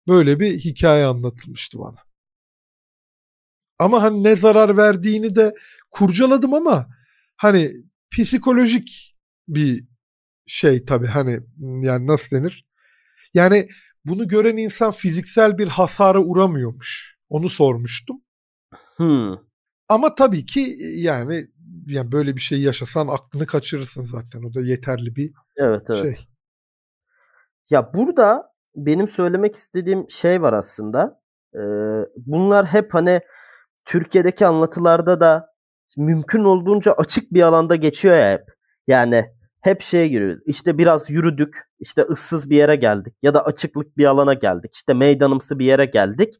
Böyle 0.08 0.40
bir 0.40 0.60
hikaye 0.60 1.06
anlatılmıştı 1.06 1.80
bana. 1.80 1.98
Ama 3.80 4.04
hani 4.04 4.24
ne 4.24 4.36
zarar 4.36 4.78
verdiğini 4.78 5.36
de 5.36 5.54
kurcaladım 5.92 6.54
ama 6.54 6.88
hani 7.38 7.74
psikolojik 8.12 9.16
bir 9.48 9.86
şey 10.46 10.86
tabii 10.86 11.08
hani 11.08 11.40
yani 11.60 12.08
nasıl 12.08 12.38
denir? 12.38 12.66
Yani 13.34 13.70
bunu 14.06 14.28
gören 14.28 14.58
insan 14.58 14.92
fiziksel 14.92 15.58
bir 15.58 15.68
hasara 15.68 16.20
uğramıyormuş. 16.20 17.18
Onu 17.30 17.50
sormuştum. 17.50 18.22
Hmm. 18.98 19.36
Ama 19.90 20.16
tabii 20.16 20.46
ki 20.46 20.78
yani 20.80 21.48
yani 21.88 22.12
böyle 22.12 22.36
bir 22.36 22.42
şey 22.42 22.62
yaşasan 22.62 23.08
aklını 23.08 23.46
kaçırırsın 23.46 24.04
zaten. 24.06 24.44
O 24.44 24.54
da 24.54 24.62
yeterli 24.62 25.16
bir 25.16 25.34
evet, 25.58 25.90
evet. 25.90 26.16
şey. 26.16 26.28
Ya 27.70 27.94
burada 27.94 28.55
benim 28.76 29.08
söylemek 29.08 29.56
istediğim 29.56 30.10
şey 30.10 30.42
var 30.42 30.54
aslında. 30.54 31.22
Bunlar 32.18 32.66
hep 32.66 32.94
hani 32.94 33.22
Türkiye'deki 33.86 34.48
anlatılarda 34.48 35.20
da 35.20 35.56
mümkün 35.98 36.44
olduğunca 36.44 36.94
açık 36.94 37.34
bir 37.34 37.42
alanda 37.42 37.76
geçiyor 37.76 38.16
ya 38.16 38.32
hep. 38.32 38.46
Yani 38.88 39.26
hep 39.62 39.82
şeye 39.82 40.08
giriyor. 40.08 40.40
İşte 40.46 40.78
biraz 40.78 41.10
yürüdük. 41.10 41.58
işte 41.80 42.02
ıssız 42.02 42.50
bir 42.50 42.56
yere 42.56 42.76
geldik. 42.76 43.14
Ya 43.22 43.34
da 43.34 43.46
açıklık 43.46 43.98
bir 43.98 44.06
alana 44.06 44.34
geldik. 44.34 44.76
İşte 44.76 44.94
meydanımsı 44.94 45.60
bir 45.60 45.66
yere 45.66 45.86
geldik. 45.86 46.34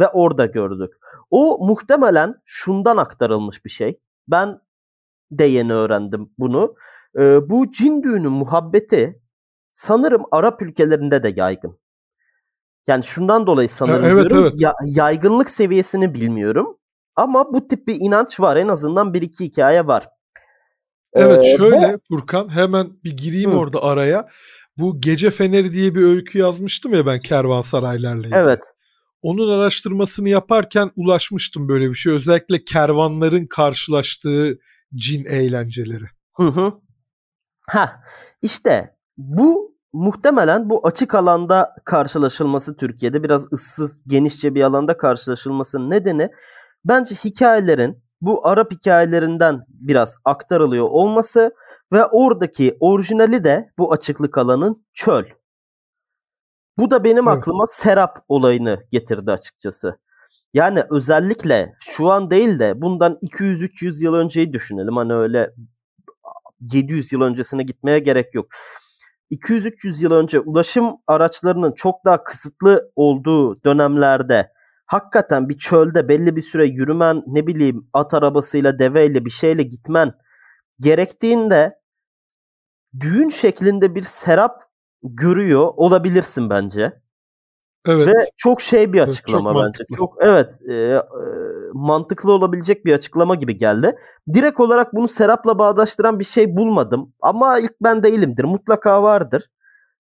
Ve 0.00 0.08
orada 0.08 0.46
gördük. 0.46 0.94
O 1.30 1.66
muhtemelen 1.66 2.34
şundan 2.44 2.96
aktarılmış 2.96 3.64
bir 3.64 3.70
şey. 3.70 4.00
Ben 4.28 4.60
de 5.30 5.44
yeni 5.44 5.72
öğrendim 5.72 6.30
bunu. 6.38 6.74
Ee, 7.18 7.50
bu 7.50 7.72
cin 7.72 8.02
düğünü 8.02 8.28
muhabbeti 8.28 9.20
sanırım 9.76 10.22
Arap 10.30 10.62
ülkelerinde 10.62 11.22
de 11.22 11.32
yaygın. 11.36 11.78
Yani 12.86 13.04
şundan 13.04 13.46
dolayı 13.46 13.68
sanırım 13.68 14.04
evet, 14.04 14.30
diyorum. 14.30 14.48
Evet. 14.50 14.62
Ya, 14.62 14.74
yaygınlık 14.84 15.50
seviyesini 15.50 16.14
bilmiyorum. 16.14 16.78
Ama 17.16 17.52
bu 17.52 17.68
tip 17.68 17.88
bir 17.88 17.96
inanç 18.00 18.40
var. 18.40 18.56
En 18.56 18.68
azından 18.68 19.14
bir 19.14 19.22
iki 19.22 19.44
hikaye 19.44 19.86
var. 19.86 20.08
Evet 21.12 21.44
ee, 21.44 21.56
şöyle 21.56 21.92
ve... 21.92 21.98
Furkan 22.08 22.48
hemen 22.48 22.90
bir 23.04 23.16
gireyim 23.16 23.50
Hı. 23.50 23.58
orada 23.58 23.82
araya. 23.82 24.28
Bu 24.78 25.00
Gece 25.00 25.30
Feneri 25.30 25.72
diye 25.72 25.94
bir 25.94 26.02
öykü 26.02 26.38
yazmıştım 26.38 26.94
ya 26.94 27.06
ben 27.06 27.20
kervansaraylarla 27.20 28.20
ilgili. 28.26 28.34
Evet. 28.34 28.62
Onun 29.22 29.48
araştırmasını 29.48 30.28
yaparken 30.28 30.90
ulaşmıştım 30.96 31.68
böyle 31.68 31.90
bir 31.90 31.94
şey. 31.94 32.12
Özellikle 32.12 32.64
kervanların 32.64 33.46
karşılaştığı 33.46 34.58
cin 34.94 35.24
eğlenceleri. 35.24 36.04
Hı 36.36 36.42
hı. 36.42 36.72
Ha 37.66 38.02
işte 38.42 38.95
bu 39.16 39.76
muhtemelen 39.92 40.70
bu 40.70 40.86
açık 40.86 41.14
alanda 41.14 41.74
karşılaşılması 41.84 42.76
Türkiye'de 42.76 43.22
biraz 43.22 43.52
ıssız 43.52 43.98
genişçe 44.06 44.54
bir 44.54 44.62
alanda 44.62 44.96
karşılaşılmasının 44.96 45.90
nedeni 45.90 46.30
bence 46.84 47.14
hikayelerin 47.14 48.02
bu 48.20 48.46
Arap 48.46 48.72
hikayelerinden 48.72 49.60
biraz 49.68 50.16
aktarılıyor 50.24 50.88
olması 50.90 51.54
ve 51.92 52.04
oradaki 52.04 52.76
orijinali 52.80 53.44
de 53.44 53.72
bu 53.78 53.92
açıklık 53.92 54.38
alanın 54.38 54.86
çöl. 54.94 55.24
Bu 56.78 56.90
da 56.90 57.04
benim 57.04 57.28
evet. 57.28 57.38
aklıma 57.38 57.66
Serap 57.66 58.24
olayını 58.28 58.78
getirdi 58.92 59.32
açıkçası. 59.32 59.98
Yani 60.54 60.82
özellikle 60.90 61.74
şu 61.80 62.10
an 62.10 62.30
değil 62.30 62.58
de 62.58 62.82
bundan 62.82 63.18
200-300 63.22 64.04
yıl 64.04 64.14
önceyi 64.14 64.52
düşünelim. 64.52 64.96
Hani 64.96 65.14
öyle 65.14 65.50
700 66.60 67.12
yıl 67.12 67.20
öncesine 67.20 67.62
gitmeye 67.62 67.98
gerek 67.98 68.34
yok. 68.34 68.46
200-300 69.30 70.02
yıl 70.02 70.12
önce 70.12 70.40
ulaşım 70.40 70.96
araçlarının 71.06 71.72
çok 71.72 72.04
daha 72.04 72.24
kısıtlı 72.24 72.92
olduğu 72.96 73.64
dönemlerde 73.64 74.52
hakikaten 74.86 75.48
bir 75.48 75.58
çölde 75.58 76.08
belli 76.08 76.36
bir 76.36 76.42
süre 76.42 76.66
yürümen, 76.66 77.22
ne 77.26 77.46
bileyim 77.46 77.88
at 77.92 78.14
arabasıyla, 78.14 78.78
deveyle 78.78 79.24
bir 79.24 79.30
şeyle 79.30 79.62
gitmen 79.62 80.12
gerektiğinde 80.80 81.78
düğün 83.00 83.28
şeklinde 83.28 83.94
bir 83.94 84.02
serap 84.02 84.62
görüyor 85.02 85.72
olabilirsin 85.76 86.50
bence. 86.50 87.05
Evet. 87.86 88.06
Ve 88.06 88.12
çok 88.36 88.60
şey 88.60 88.92
bir 88.92 89.00
açıklama 89.00 89.50
çok 89.50 89.56
bence. 89.56 89.64
Mantıklı. 89.64 89.96
Çok 89.96 90.14
evet 90.20 90.58
e, 90.68 90.74
e, 90.74 91.02
mantıklı 91.72 92.32
olabilecek 92.32 92.84
bir 92.84 92.92
açıklama 92.92 93.34
gibi 93.34 93.58
geldi. 93.58 93.96
Direkt 94.34 94.60
olarak 94.60 94.94
bunu 94.94 95.08
Serap'la 95.08 95.58
bağdaştıran 95.58 96.18
bir 96.18 96.24
şey 96.24 96.56
bulmadım. 96.56 97.12
Ama 97.20 97.58
ilk 97.58 97.72
ben 97.82 98.04
değilimdir. 98.04 98.44
Mutlaka 98.44 99.02
vardır. 99.02 99.44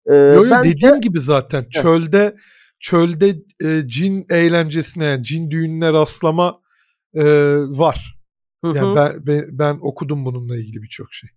E, 0.05 0.15
yo, 0.15 0.43
yo, 0.43 0.51
bence... 0.51 0.69
Dediğim 0.69 1.01
gibi 1.01 1.19
zaten 1.19 1.65
çölde 1.69 2.35
çölde 2.79 3.35
e, 3.59 3.87
cin 3.87 4.25
eğlencesine 4.29 5.23
cin 5.23 5.51
düğününe 5.51 5.93
rastlama 5.93 6.59
e, 7.13 7.23
var. 7.55 8.15
Yani 8.63 8.95
ben, 8.95 9.27
ben, 9.27 9.45
ben 9.51 9.79
okudum 9.81 10.25
bununla 10.25 10.55
ilgili 10.57 10.81
birçok 10.81 11.13
şey. 11.13 11.29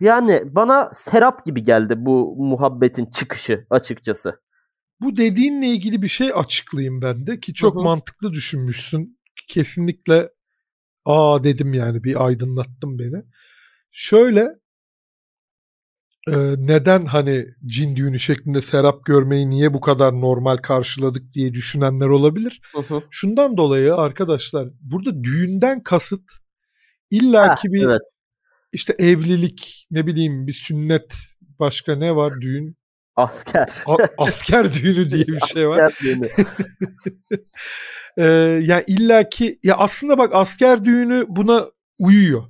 Yani 0.00 0.42
bana 0.44 0.90
serap 0.94 1.46
gibi 1.46 1.64
geldi 1.64 1.94
bu 1.96 2.36
muhabbetin 2.38 3.06
çıkışı 3.06 3.66
açıkçası. 3.70 4.40
Bu 5.00 5.16
dediğinle 5.16 5.66
ilgili 5.66 6.02
bir 6.02 6.08
şey 6.08 6.30
açıklayayım 6.34 7.02
ben 7.02 7.26
de 7.26 7.40
ki 7.40 7.54
çok 7.54 7.74
Hı-hı. 7.74 7.82
mantıklı 7.82 8.32
düşünmüşsün. 8.32 9.20
Kesinlikle 9.48 10.30
aa 11.04 11.44
dedim 11.44 11.74
yani 11.74 12.04
bir 12.04 12.26
aydınlattım 12.26 12.98
beni. 12.98 13.22
Şöyle 13.90 14.60
e, 16.28 16.36
neden 16.58 17.04
hani 17.04 17.46
cin 17.66 17.96
düğünü 17.96 18.20
şeklinde 18.20 18.62
serap 18.62 19.04
görmeyi 19.04 19.50
niye 19.50 19.74
bu 19.74 19.80
kadar 19.80 20.20
normal 20.20 20.56
karşıladık 20.56 21.32
diye 21.32 21.54
düşünenler 21.54 22.06
olabilir. 22.06 22.60
Hı-hı. 22.72 23.02
Şundan 23.10 23.56
dolayı 23.56 23.94
arkadaşlar 23.94 24.68
burada 24.80 25.24
düğünden 25.24 25.82
kasıt 25.82 26.30
illaki 27.10 27.68
ha, 27.68 27.72
bir 27.72 27.86
evet. 27.86 28.02
işte 28.72 28.94
evlilik 28.98 29.86
ne 29.90 30.06
bileyim 30.06 30.46
bir 30.46 30.52
sünnet 30.52 31.14
başka 31.58 31.96
ne 31.96 32.16
var 32.16 32.40
düğün 32.40 32.79
Asker. 33.20 33.68
A- 33.86 34.24
asker 34.24 34.74
düğünü 34.74 35.10
diye 35.10 35.26
bir 35.26 35.40
şey 35.40 35.68
var. 35.68 35.78
asker 35.78 35.98
düğünü. 36.02 36.28
ee, 38.16 38.24
yani 38.64 38.84
illaki 38.86 39.60
ya 39.62 39.76
aslında 39.76 40.18
bak 40.18 40.34
asker 40.34 40.84
düğünü 40.84 41.24
buna 41.28 41.66
uyuyor. 41.98 42.42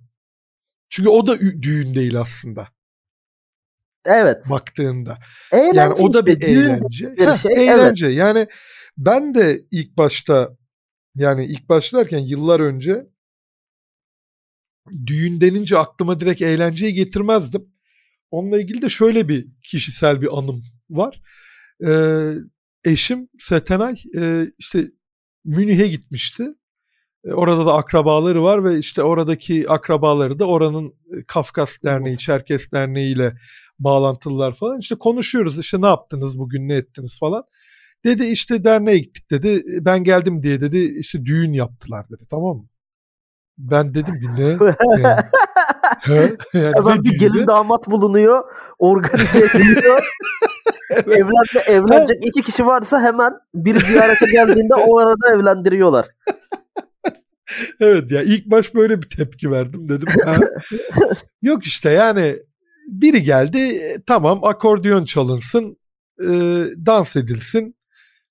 Çünkü 0.90 1.09
o 1.09 1.26
da 1.26 1.40
düğün 1.40 1.94
değil 1.94 2.20
aslında. 2.20 2.68
Evet. 4.04 4.46
Baktığında. 4.50 5.18
Eğlence 5.52 5.78
yani 5.78 5.94
o 6.00 6.14
da 6.14 6.26
bir 6.26 6.42
eğlence. 6.42 7.16
Bir 7.16 7.35
şey. 7.35 7.52
Heh, 7.52 7.59
eğlence. 7.59 8.06
Evet. 8.06 8.16
Yani 8.16 8.46
ben 8.98 9.35
de 9.35 9.62
ilk 9.70 9.96
başta 9.96 10.56
yani 11.14 11.44
ilk 11.44 11.68
başlarken 11.68 12.18
yıllar 12.18 12.61
önce 12.61 13.06
düğün 15.06 15.40
denince 15.40 15.78
aklıma 15.78 16.18
direkt 16.18 16.42
eğlenceyi 16.42 16.94
getirmezdim. 16.94 17.72
Onunla 18.30 18.60
ilgili 18.60 18.82
de 18.82 18.88
şöyle 18.88 19.28
bir 19.28 19.48
kişisel 19.62 20.20
bir 20.20 20.38
anım 20.38 20.62
var. 20.90 21.20
Ee, 21.86 22.34
eşim 22.84 23.28
Setenay 23.38 23.96
e, 24.16 24.46
işte 24.58 24.90
Münih'e 25.44 25.88
gitmişti. 25.88 26.54
E, 27.24 27.32
orada 27.32 27.66
da 27.66 27.74
akrabaları 27.74 28.42
var 28.42 28.64
ve 28.64 28.78
işte 28.78 29.02
oradaki 29.02 29.70
akrabaları 29.70 30.38
da 30.38 30.44
oranın 30.44 30.88
e, 30.88 31.24
Kafkas 31.26 31.82
Derneği, 31.84 32.18
Çerkes 32.18 32.72
Derneği 32.72 33.14
ile 33.14 33.34
bağlantılılar 33.78 34.54
falan. 34.54 34.80
İşte 34.80 34.94
konuşuyoruz 34.94 35.58
işte 35.58 35.80
ne 35.80 35.86
yaptınız 35.86 36.38
bugün 36.38 36.68
ne 36.68 36.74
ettiniz 36.74 37.18
falan. 37.18 37.44
Dedi 38.04 38.24
işte 38.24 38.64
derneğe 38.64 38.98
gittik 38.98 39.30
dedi. 39.30 39.62
Ben 39.66 40.04
geldim 40.04 40.42
diye 40.42 40.60
dedi 40.60 40.78
işte 40.98 41.24
düğün 41.24 41.52
yaptılar 41.52 42.08
dedi 42.10 42.26
tamam 42.30 42.56
mı? 42.56 42.68
Ben 43.58 43.94
dedim 43.94 44.14
bir 44.20 44.28
ne? 44.28 44.58
Yani 44.98 45.22
Hemen 46.52 47.04
bir 47.04 47.18
gelin 47.18 47.46
damat 47.46 47.86
bulunuyor. 47.90 48.44
Organize 48.78 49.38
ediliyor. 49.38 50.04
evet. 50.90 51.08
Evlenme, 51.08 51.60
evlenecek 51.66 52.26
iki 52.26 52.42
kişi 52.42 52.66
varsa 52.66 53.02
hemen 53.02 53.32
bir 53.54 53.84
ziyarete 53.84 54.30
geldiğinde 54.30 54.74
o 54.74 54.98
arada 54.98 55.34
evlendiriyorlar. 55.34 56.06
evet 57.80 58.12
ya 58.12 58.22
ilk 58.22 58.46
baş 58.46 58.74
böyle 58.74 59.02
bir 59.02 59.08
tepki 59.08 59.50
verdim 59.50 59.88
dedim. 59.88 60.08
Yok 61.42 61.66
işte 61.66 61.90
yani 61.90 62.38
biri 62.86 63.22
geldi 63.22 63.96
tamam 64.06 64.44
akordeon 64.44 65.04
çalınsın 65.04 65.76
e, 66.20 66.28
dans 66.86 67.16
edilsin 67.16 67.76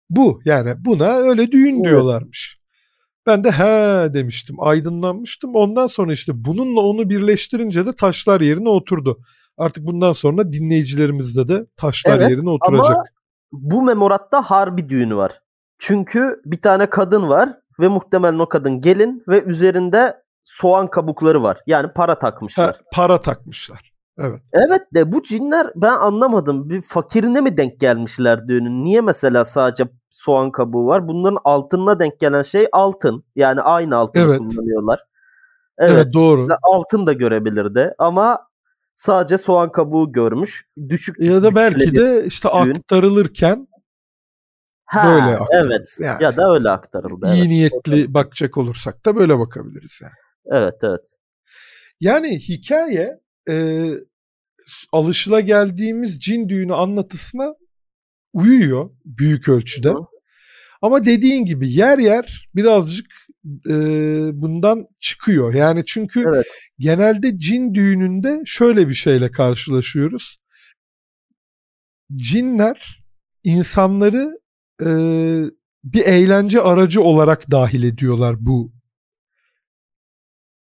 bu 0.10 0.42
yani 0.46 0.74
buna 0.86 1.18
öyle 1.18 1.52
düğün 1.52 1.76
evet. 1.76 1.86
diyorlarmış. 1.86 2.59
Ben 3.30 3.44
de 3.44 3.52
he 3.52 4.14
demiştim, 4.14 4.56
aydınlanmıştım. 4.60 5.56
Ondan 5.56 5.88
sonra 5.88 6.14
işte 6.14 6.32
bununla 6.36 6.82
onu 6.82 7.10
birleştirince 7.10 7.86
de 7.86 7.94
taşlar 7.94 8.42
yerine 8.42 8.70
oturdu. 8.70 9.20
Artık 9.58 9.86
bundan 9.86 10.14
sonra 10.14 10.54
dinleyicilerimizde 10.54 11.48
de 11.48 11.66
taşlar 11.78 12.20
evet, 12.20 12.30
yerine 12.30 12.50
oturacak. 12.50 12.96
Ama 12.96 13.04
bu 13.52 13.82
memoratta 13.82 14.42
harbi 14.42 14.90
düğünü 14.90 15.16
var. 15.16 15.42
Çünkü 15.80 16.42
bir 16.46 16.62
tane 16.62 16.90
kadın 16.90 17.30
var 17.30 17.50
ve 17.80 17.88
muhtemelen 17.88 18.40
o 18.40 18.50
kadın 18.50 18.82
gelin 18.82 19.24
ve 19.28 19.44
üzerinde 19.44 20.24
soğan 20.44 20.88
kabukları 20.88 21.44
var. 21.44 21.58
Yani 21.68 21.94
para 21.94 22.20
takmışlar. 22.20 22.76
Ha, 22.76 22.82
para 22.94 23.22
takmışlar. 23.22 23.89
Evet. 24.20 24.42
Evet 24.54 24.82
de 24.94 25.12
bu 25.12 25.24
cinler 25.24 25.72
ben 25.76 25.98
anlamadım. 25.98 26.70
Bir 26.70 26.82
fakirine 26.82 27.42
mi 27.42 27.58
denk 27.58 27.80
gelmişler 27.80 28.48
düğünün? 28.48 28.84
Niye 28.84 29.02
mesela 29.02 29.46
sadece 29.46 29.84
soğan 30.10 30.52
kabuğu 30.52 30.88
var? 30.88 31.08
Bunların 31.08 31.38
altınına 31.44 32.00
denk 32.00 32.20
gelen 32.20 32.42
şey 32.42 32.68
altın. 32.72 33.24
Yani 33.36 33.62
aynı 33.62 33.96
altını 33.96 34.24
evet. 34.24 34.38
kullanıyorlar. 34.38 35.00
Evet, 35.78 35.92
evet 35.94 36.14
doğru. 36.14 36.48
Altın 36.64 37.08
da 37.08 37.14
görebilirdi 37.14 37.94
ama 37.98 38.48
sadece 38.96 39.38
soğan 39.38 39.72
kabuğu 39.72 40.12
görmüş. 40.12 40.68
Düşük 40.90 41.20
ya 41.20 41.44
da 41.44 41.56
belki 41.56 41.96
de 41.96 42.26
işte 42.26 42.50
düğün. 42.64 42.76
aktarılırken 42.76 43.68
ha, 44.86 45.08
böyle 45.08 45.38
aktarıldı. 45.38 45.74
Evet. 45.74 45.98
Yani, 46.00 46.24
ya 46.24 46.38
da 46.38 46.54
öyle 46.54 46.70
aktarıldı. 46.70 47.34
İyi 47.34 47.40
evet. 47.40 47.48
niyetli 47.48 48.14
bakacak 48.14 48.58
olursak 48.58 49.06
da 49.06 49.16
böyle 49.16 49.40
bakabiliriz 49.40 50.00
yani. 50.02 50.14
Evet 50.46 50.76
evet. 50.84 51.16
Yani 52.00 52.40
hikaye 52.40 53.20
e, 53.50 53.56
alışıla 54.92 55.40
geldiğimiz 55.40 56.20
cin 56.20 56.50
düğünü 56.50 56.74
anlatısına 56.74 57.56
uyuyor 58.34 58.90
büyük 59.06 59.50
ölçüde. 59.50 59.90
Hı. 59.90 59.98
Ama 60.82 61.06
dediğin 61.06 61.46
gibi 61.46 61.72
yer 61.72 61.98
yer 61.98 62.50
birazcık 62.56 63.06
e, 63.70 63.74
bundan 64.42 64.88
çıkıyor. 65.00 65.54
Yani 65.54 65.84
çünkü 65.86 66.24
Evet. 66.28 66.48
genelde 66.80 67.38
cin 67.38 67.74
düğününde 67.74 68.42
şöyle 68.46 68.90
bir 68.90 68.94
şeyle 68.94 69.32
karşılaşıyoruz. 69.32 70.38
Cinler 72.16 73.04
insanları 73.44 74.40
e, 74.82 74.88
bir 75.84 76.06
eğlence 76.06 76.62
aracı 76.62 77.02
olarak 77.02 77.52
dahil 77.52 77.84
ediyorlar 77.84 78.36
bu 78.40 78.79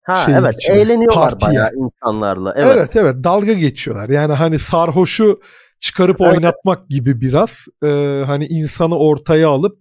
Ha 0.04 0.16
şeyin 0.26 0.38
evet 0.38 0.56
içine, 0.56 0.76
eğleniyorlar 0.76 1.30
partiye. 1.30 1.50
bayağı 1.50 1.70
insanlarla. 1.76 2.54
Evet. 2.56 2.78
Evet. 2.78 2.96
evet 2.96 3.24
dalga 3.24 3.54
geçiyorlar. 3.54 4.10
Yani 4.10 4.34
hani 4.34 4.60
sarhoşu 4.60 5.42
çıkarıp 5.80 6.22
Evet. 6.22 6.34
oynatmak 6.34 6.90
gibi 6.90 7.22
biraz 7.22 7.66
e, 7.84 7.88
hani 8.26 8.46
insanı 8.46 8.98
ortaya 8.98 9.50
alıp 9.50 9.80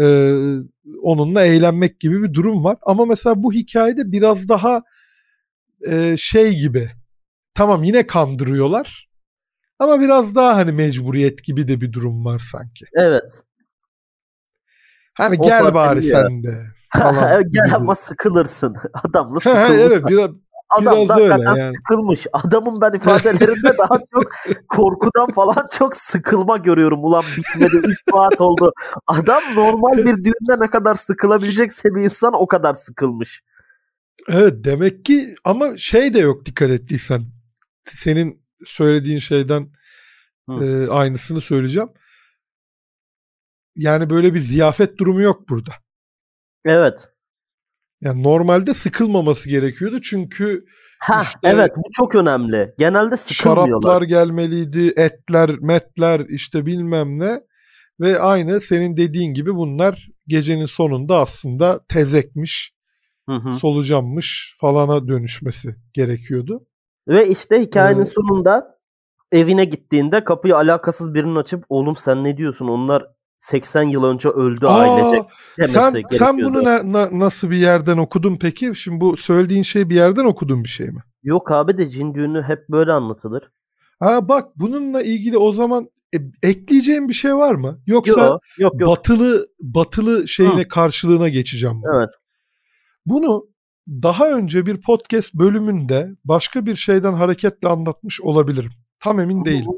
e, 0.00 0.04
onunla 1.02 1.42
eğlenmek 1.44 2.00
gibi 2.00 2.22
bir 2.22 2.34
durum 2.34 2.64
var. 2.64 2.76
Ama 2.82 3.04
mesela 3.04 3.42
bu 3.42 3.52
hikayede 3.52 4.12
biraz 4.12 4.48
daha 4.48 4.82
e, 5.86 6.16
şey 6.16 6.54
gibi 6.58 6.90
tamam 7.54 7.82
yine 7.84 8.06
kandırıyorlar 8.06 9.08
ama 9.78 10.00
biraz 10.00 10.34
daha 10.34 10.56
hani 10.56 10.72
mecburiyet 10.72 11.44
gibi 11.44 11.68
de 11.68 11.80
bir 11.80 11.92
durum 11.92 12.24
var 12.24 12.42
sanki. 12.52 12.84
Evet. 12.94 13.42
Hani 15.14 15.36
O 15.40 15.46
gel 15.46 15.74
bari 15.74 16.02
sen 16.02 16.42
de 16.42 16.66
falan. 16.92 17.42
Gel 17.50 17.74
ama 17.74 17.94
sıkılırsın. 17.94 18.76
Adamla 19.04 19.40
sıkılmış. 19.40 19.70
evet 19.70 20.06
biraz, 20.08 20.30
Adam 20.70 20.96
biraz 20.96 21.08
da 21.08 21.14
hakikaten 21.14 21.56
yani. 21.56 21.76
sıkılmış. 21.76 22.26
Adamın 22.32 22.80
ben 22.80 22.92
ifadelerinde 22.92 23.78
daha 23.78 23.98
çok 24.14 24.24
korkudan 24.68 25.26
falan 25.26 25.66
çok 25.72 25.96
sıkılma 25.96 26.56
görüyorum. 26.56 27.04
Ulan 27.04 27.24
bitmedi 27.36 27.76
3 27.76 27.98
saat 28.12 28.40
oldu. 28.40 28.72
Adam 29.06 29.42
normal 29.54 29.98
bir 29.98 30.24
düğünde 30.24 30.60
ne 30.60 30.70
kadar 30.70 30.94
sıkılabilecekse 30.94 31.94
bir 31.94 32.02
insan 32.02 32.32
o 32.34 32.46
kadar 32.46 32.74
sıkılmış. 32.74 33.42
Evet 34.28 34.54
demek 34.64 35.04
ki 35.04 35.34
ama 35.44 35.76
şey 35.76 36.14
de 36.14 36.18
yok 36.18 36.46
dikkat 36.46 36.70
ettiysen. 36.70 37.22
Senin 37.82 38.42
söylediğin 38.64 39.18
şeyden 39.18 39.68
Hı. 40.48 40.64
e, 40.64 40.90
aynısını 40.90 41.40
söyleyeceğim. 41.40 41.88
Yani 43.76 44.10
böyle 44.10 44.34
bir 44.34 44.38
ziyafet 44.38 44.98
durumu 44.98 45.20
yok 45.20 45.48
burada. 45.48 45.72
Evet. 46.64 47.08
Yani 48.00 48.22
normalde 48.22 48.74
sıkılmaması 48.74 49.48
gerekiyordu 49.48 50.00
çünkü 50.02 50.64
Ha 51.00 51.22
İşte- 51.22 51.38
evet 51.42 51.70
bu 51.76 51.82
çok 51.92 52.14
önemli. 52.14 52.74
Genelde 52.78 53.16
sıkılmıyorlar. 53.16 53.70
şaraplar 53.90 54.02
gelmeliydi, 54.02 54.92
etler, 54.96 55.50
metler 55.60 56.20
işte 56.28 56.66
bilmem 56.66 57.18
ne 57.18 57.40
ve 58.00 58.20
aynı 58.20 58.60
senin 58.60 58.96
dediğin 58.96 59.34
gibi 59.34 59.54
bunlar 59.54 60.08
gecenin 60.26 60.66
sonunda 60.66 61.16
aslında 61.20 61.80
tezekmiş, 61.88 62.74
Hı 63.28 63.34
hı. 63.34 63.54
solucanmış 63.54 64.54
falana 64.60 65.08
dönüşmesi 65.08 65.76
gerekiyordu. 65.94 66.66
Ve 67.08 67.28
işte 67.28 67.60
hikayenin 67.60 68.00
Evet. 68.00 68.12
sonunda 68.12 68.78
evine 69.32 69.64
gittiğinde 69.64 70.24
kapıyı 70.24 70.56
alakasız 70.56 71.14
birinin 71.14 71.36
açıp 71.36 71.64
oğlum 71.68 71.96
sen 71.96 72.24
ne 72.24 72.36
diyorsun 72.36 72.68
onlar 72.68 73.06
80 73.38 73.82
yıl 73.82 74.04
önce 74.04 74.28
öldü 74.28 74.66
ailecek 74.66 75.22
demesi 75.58 75.72
sen, 75.74 75.92
gerekiyordu. 75.92 76.24
sen 76.24 76.38
bunu 76.38 76.64
na- 76.64 76.92
na- 76.92 77.18
nasıl 77.18 77.50
bir 77.50 77.56
yerden 77.56 77.96
okudun 77.98 78.36
peki? 78.36 78.72
Şimdi 78.74 79.00
bu 79.00 79.16
söylediğin 79.16 79.62
şey 79.62 79.90
bir 79.90 79.94
yerden 79.94 80.24
okudun 80.24 80.64
bir 80.64 80.68
şey 80.68 80.86
mi? 80.86 81.02
Yok 81.22 81.50
abi 81.52 81.78
de 81.78 81.88
cin 81.88 82.14
düğünü 82.14 82.42
hep 82.42 82.68
böyle 82.68 82.92
anlatılır. 82.92 83.50
Ha 84.00 84.28
bak 84.28 84.48
bununla 84.56 85.02
ilgili 85.02 85.38
o 85.38 85.52
zaman 85.52 85.88
e, 86.14 86.18
ekleyeceğim 86.42 87.08
bir 87.08 87.14
şey 87.14 87.36
var 87.36 87.54
mı? 87.54 87.80
Yoksa 87.86 88.26
Yok 88.26 88.40
yok 88.58 88.72
yok. 88.80 88.90
batılı 88.90 89.48
batılı 89.60 90.28
şeyine 90.28 90.68
karşılığına 90.68 91.28
geçeceğim. 91.28 91.82
bunu. 91.82 91.96
Evet. 91.98 92.10
Bunu 93.06 93.46
daha 93.88 94.28
önce 94.30 94.66
bir 94.66 94.80
podcast 94.80 95.34
bölümünde 95.34 96.10
başka 96.24 96.66
bir 96.66 96.76
şeyden 96.76 97.12
hareketle 97.12 97.68
anlatmış 97.68 98.20
olabilirim. 98.20 98.70
Tam 99.00 99.20
emin 99.20 99.44
değilim. 99.44 99.70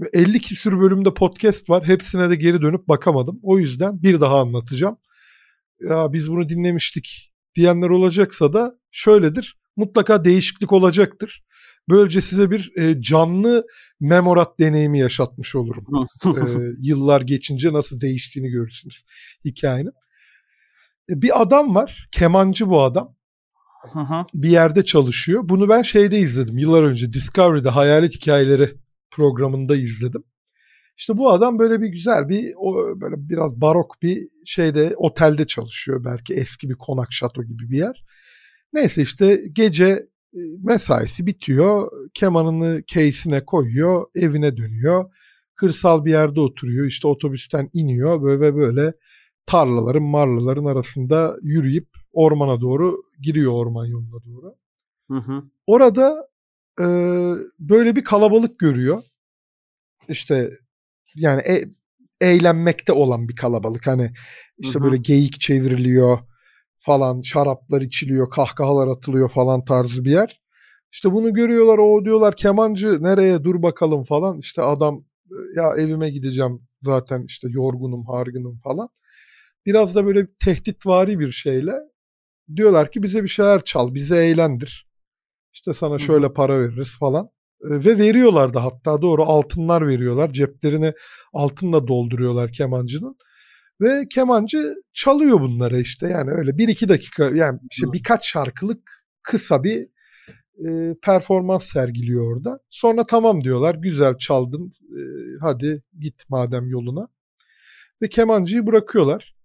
Ve 0.00 0.10
50 0.12 0.40
küsür 0.40 0.80
bölümde 0.80 1.14
podcast 1.14 1.70
var. 1.70 1.86
Hepsine 1.86 2.30
de 2.30 2.36
geri 2.36 2.62
dönüp 2.62 2.88
bakamadım. 2.88 3.40
O 3.42 3.58
yüzden 3.58 4.02
bir 4.02 4.20
daha 4.20 4.40
anlatacağım. 4.40 4.96
Ya 5.80 6.12
biz 6.12 6.30
bunu 6.30 6.48
dinlemiştik 6.48 7.32
diyenler 7.56 7.88
olacaksa 7.88 8.52
da 8.52 8.78
şöyledir. 8.90 9.58
Mutlaka 9.76 10.24
değişiklik 10.24 10.72
olacaktır. 10.72 11.44
Böylece 11.88 12.20
size 12.20 12.50
bir 12.50 12.72
e, 12.76 13.02
canlı 13.02 13.66
memorat 14.00 14.58
deneyimi 14.58 14.98
yaşatmış 14.98 15.54
olurum. 15.54 15.86
E, 16.26 16.58
yıllar 16.80 17.20
geçince 17.20 17.72
nasıl 17.72 18.00
değiştiğini 18.00 18.48
görürsünüz 18.48 19.04
hikayenin. 19.44 19.92
E, 21.10 21.22
bir 21.22 21.42
adam 21.42 21.74
var. 21.74 22.08
Kemancı 22.12 22.68
bu 22.68 22.82
adam 22.82 23.16
bir 24.34 24.48
yerde 24.48 24.84
çalışıyor. 24.84 25.40
Bunu 25.44 25.68
ben 25.68 25.82
şeyde 25.82 26.18
izledim 26.18 26.58
yıllar 26.58 26.82
önce. 26.82 27.12
Discovery'de 27.12 27.68
Hayalet 27.68 28.14
Hikayeleri 28.14 28.74
programında 29.16 29.76
izledim. 29.76 30.24
İşte 30.96 31.18
bu 31.18 31.32
adam 31.32 31.58
böyle 31.58 31.80
bir 31.80 31.88
güzel 31.88 32.28
bir 32.28 32.52
o 32.56 33.00
böyle 33.00 33.16
biraz 33.18 33.60
barok 33.60 34.02
bir 34.02 34.28
şeyde 34.44 34.94
otelde 34.96 35.46
çalışıyor. 35.46 36.04
Belki 36.04 36.34
eski 36.34 36.70
bir 36.70 36.74
konak 36.74 37.12
şato 37.12 37.42
gibi 37.42 37.70
bir 37.70 37.78
yer. 37.78 38.04
Neyse 38.72 39.02
işte 39.02 39.44
gece 39.52 39.86
e, 40.34 40.40
mesaisi 40.62 41.26
bitiyor. 41.26 41.90
Kemanını 42.14 42.82
case'ine 42.86 43.44
koyuyor. 43.44 44.06
Evine 44.14 44.56
dönüyor. 44.56 45.10
Kırsal 45.54 46.04
bir 46.04 46.10
yerde 46.10 46.40
oturuyor. 46.40 46.86
İşte 46.86 47.08
otobüsten 47.08 47.70
iniyor. 47.72 48.22
Böyle 48.22 48.40
ve 48.40 48.56
böyle 48.56 48.92
tarlaların 49.46 50.02
marlaların 50.02 50.64
arasında 50.64 51.36
yürüyüp 51.42 51.88
ormana 52.12 52.60
doğru 52.60 53.02
giriyor 53.22 53.52
orman 53.52 53.86
yoluna 53.86 54.24
doğru. 54.24 54.54
Hı 55.10 55.18
hı. 55.18 55.42
Orada 55.66 56.28
e, 56.80 56.84
böyle 57.58 57.96
bir 57.96 58.04
kalabalık 58.04 58.58
görüyor. 58.58 59.02
İşte 60.08 60.50
yani 61.14 61.40
e- 61.40 61.70
eğlenmekte 62.20 62.92
olan 62.92 63.28
bir 63.28 63.36
kalabalık. 63.36 63.86
Hani 63.86 64.12
işte 64.58 64.74
Hı 64.74 64.78
hı. 64.78 64.84
böyle 64.84 64.96
geyik 64.96 65.40
çevriliyor 65.40 66.18
falan, 66.78 67.22
şaraplar 67.22 67.80
içiliyor, 67.80 68.30
kahkahalar 68.30 68.88
atılıyor 68.88 69.28
falan 69.28 69.64
tarzı 69.64 70.04
bir 70.04 70.10
yer. 70.10 70.40
İşte 70.92 71.12
bunu 71.12 71.34
görüyorlar, 71.34 71.78
o 71.78 72.04
diyorlar 72.04 72.36
kemancı 72.36 73.02
nereye 73.02 73.44
dur 73.44 73.62
bakalım 73.62 74.04
falan. 74.04 74.38
İşte 74.38 74.62
adam 74.62 75.04
ya 75.56 75.76
evime 75.76 76.10
gideceğim 76.10 76.60
zaten 76.82 77.24
işte 77.28 77.48
yorgunum, 77.50 78.06
hargınım 78.06 78.58
falan. 78.58 78.88
Biraz 79.66 79.94
da 79.94 80.06
böyle 80.06 80.26
tehditvari 80.44 81.18
bir 81.18 81.32
şeyle 81.32 81.72
diyorlar 82.56 82.90
ki 82.90 83.02
bize 83.02 83.22
bir 83.22 83.28
şeyler 83.28 83.64
çal, 83.64 83.94
bize 83.94 84.26
eğlendir. 84.26 84.85
İşte 85.56 85.74
sana 85.74 85.98
şöyle 85.98 86.32
para 86.32 86.60
veririz 86.60 86.98
falan. 86.98 87.28
Ve 87.60 87.98
veriyorlar 87.98 88.54
da 88.54 88.64
hatta 88.64 89.02
doğru 89.02 89.22
altınlar 89.24 89.88
veriyorlar. 89.88 90.32
Ceplerini 90.32 90.92
altınla 91.32 91.88
dolduruyorlar 91.88 92.52
kemancının. 92.52 93.16
Ve 93.80 94.06
kemancı 94.08 94.74
çalıyor 94.92 95.40
bunları 95.40 95.80
işte 95.80 96.08
yani 96.08 96.30
öyle 96.30 96.58
bir 96.58 96.68
iki 96.68 96.88
dakika 96.88 97.24
yani 97.34 97.58
işte 97.70 97.86
birkaç 97.92 98.26
şarkılık 98.26 99.04
kısa 99.22 99.64
bir 99.64 99.88
e, 100.68 100.94
performans 101.02 101.64
sergiliyor 101.64 102.36
orada. 102.36 102.58
Sonra 102.70 103.06
tamam 103.06 103.44
diyorlar 103.44 103.74
güzel 103.74 104.14
çaldın 104.18 104.72
e, 104.82 105.00
hadi 105.40 105.82
git 106.00 106.28
madem 106.28 106.68
yoluna. 106.68 107.08
Ve 108.02 108.08
kemancıyı 108.08 108.66
bırakıyorlar. 108.66 109.36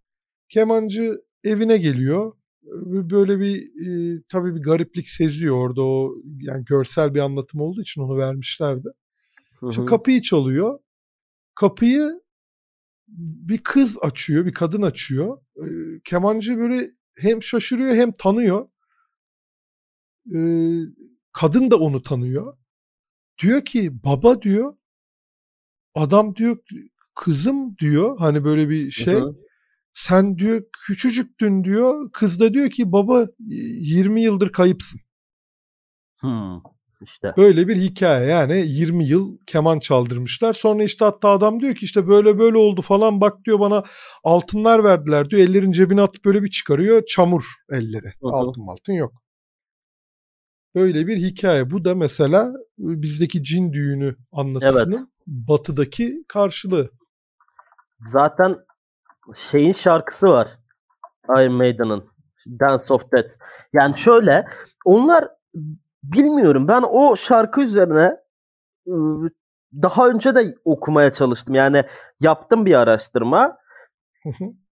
Kemancı 0.50 1.22
evine 1.44 1.78
geliyor. 1.78 2.34
Böyle 2.64 3.40
bir 3.40 3.66
e, 3.88 4.22
tabii 4.30 4.56
bir 4.56 4.62
gariplik 4.62 5.10
seziyor 5.10 5.56
orada 5.56 5.82
o 5.82 6.16
yani 6.40 6.66
görsel 6.66 7.14
bir 7.14 7.20
anlatım 7.20 7.62
olduğu 7.62 7.82
için 7.82 8.02
onu 8.02 8.18
vermişlerdi. 8.18 8.90
Hı 9.60 9.70
İşte 9.70 9.82
hı. 9.82 9.86
kapıyı 9.86 10.22
çalıyor. 10.22 10.80
Kapıyı 11.56 12.22
bir 13.18 13.58
kız 13.58 13.98
açıyor, 14.02 14.46
bir 14.46 14.54
kadın 14.54 14.82
açıyor. 14.82 15.38
Ee, 15.58 16.02
kemancı 16.04 16.58
böyle 16.58 16.92
hem 17.16 17.44
şaşırıyor 17.44 17.96
hem 17.96 18.12
tanıyor. 18.12 18.70
Ee, 20.36 20.80
kadın 21.34 21.72
da 21.72 21.80
onu 21.80 22.02
tanıyor. 22.02 22.58
Diyor 23.42 23.66
ki 23.66 24.04
baba 24.04 24.42
diyor. 24.42 24.76
Adam 25.96 26.36
diyor 26.36 26.58
kızım 27.16 27.78
diyor. 27.78 28.18
Hani 28.20 28.44
böyle 28.44 28.70
bir 28.70 28.92
şey. 28.92 29.16
Hı 29.16 29.26
hı. 29.26 29.36
Sen 29.94 30.38
diyor 30.38 30.64
küçücüktün 30.86 31.64
diyor. 31.64 32.12
Kız 32.12 32.40
da 32.40 32.54
diyor 32.54 32.70
ki 32.70 32.92
baba 32.92 33.28
20 33.40 34.24
yıldır 34.24 34.52
kayıpsın. 34.52 35.02
Hı. 36.22 36.62
İşte. 37.02 37.34
Böyle 37.38 37.68
bir 37.68 37.76
hikaye 37.76 38.28
yani 38.28 38.64
20 38.68 39.06
yıl 39.06 39.38
keman 39.48 39.80
çaldırmışlar. 39.80 40.54
Sonra 40.54 40.84
işte 40.84 41.06
hatta 41.06 41.30
adam 41.30 41.60
diyor 41.60 41.76
ki 41.76 41.86
işte 41.86 42.08
böyle 42.08 42.40
böyle 42.40 42.58
oldu 42.58 42.82
falan 42.82 43.22
bak 43.22 43.46
diyor 43.46 43.60
bana 43.60 43.84
altınlar 44.24 44.84
verdiler 44.84 45.30
diyor. 45.30 45.42
Ellerin 45.42 45.72
cebine 45.72 46.02
atıp 46.02 46.26
böyle 46.26 46.44
bir 46.44 46.50
çıkarıyor 46.50 47.06
çamur 47.06 47.44
elleri. 47.72 48.08
Hı 48.22 48.28
hı. 48.28 48.32
Altın 48.32 48.68
altın 48.68 48.94
yok. 48.94 49.14
Böyle 50.76 51.08
bir 51.08 51.18
hikaye. 51.18 51.72
Bu 51.72 51.86
da 51.86 51.96
mesela 51.96 52.54
bizdeki 52.78 53.44
cin 53.44 53.74
düğünü 53.74 54.16
anlatısının 54.32 54.98
Evet. 54.98 55.08
batıdaki 55.28 56.24
karşılığı. 56.28 56.90
Zaten 58.00 58.56
şeyin 59.36 59.74
şarkısı 59.74 60.30
var. 60.30 60.48
Iron 61.30 61.54
Maiden'ın. 61.54 62.12
Dance 62.48 62.94
of 62.94 63.12
Death. 63.12 63.32
Yani 63.74 63.98
şöyle 63.98 64.48
onlar 64.86 65.28
bilmiyorum 66.04 66.68
ben 66.68 66.84
o 66.90 67.16
şarkı 67.16 67.62
üzerine 67.62 68.18
ıı, 68.88 69.30
daha 69.74 70.08
önce 70.08 70.36
de 70.36 70.56
okumaya 70.66 71.14
çalıştım. 71.14 71.56
Yani 71.56 71.84
yaptım 72.20 72.66
bir 72.66 72.76
araştırma. 72.76 73.58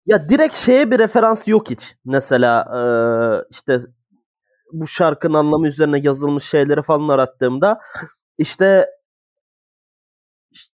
ya 0.06 0.30
direkt 0.30 0.56
şeye 0.56 0.92
bir 0.92 1.00
referans 1.00 1.48
yok 1.48 1.70
hiç. 1.70 1.96
Mesela 2.06 2.66
işte 3.50 3.80
bu 4.74 4.88
şarkının 4.88 5.34
anlamı 5.34 5.68
üzerine 5.68 6.00
yazılmış 6.00 6.44
şeyleri 6.44 6.82
falan 6.82 7.10
arattığımda 7.10 7.82
işte 8.38 8.90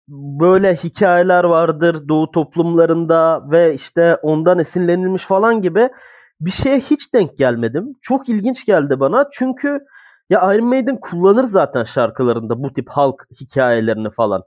böyle 0.08 0.76
hikayeler 0.76 1.44
vardır 1.44 2.08
doğu 2.08 2.32
toplumlarında 2.32 3.52
ve 3.52 3.74
işte 3.74 4.16
ondan 4.16 4.60
esinlenilmiş 4.60 5.24
falan 5.24 5.62
gibi 5.62 5.90
bir 6.42 6.52
şeye 6.52 6.80
hiç 6.80 7.14
denk 7.14 7.38
gelmedim. 7.38 7.94
Çok 8.02 8.30
ilginç 8.30 8.66
geldi 8.66 9.00
bana 9.00 9.30
çünkü 9.32 9.80
ya 10.30 10.54
Iron 10.54 10.66
Maiden 10.66 11.00
kullanır 11.00 11.44
zaten 11.44 11.84
şarkılarında 11.84 12.64
bu 12.64 12.74
tip 12.74 12.90
halk 12.90 13.28
hikayelerini 13.42 14.10
falan. 14.12 14.44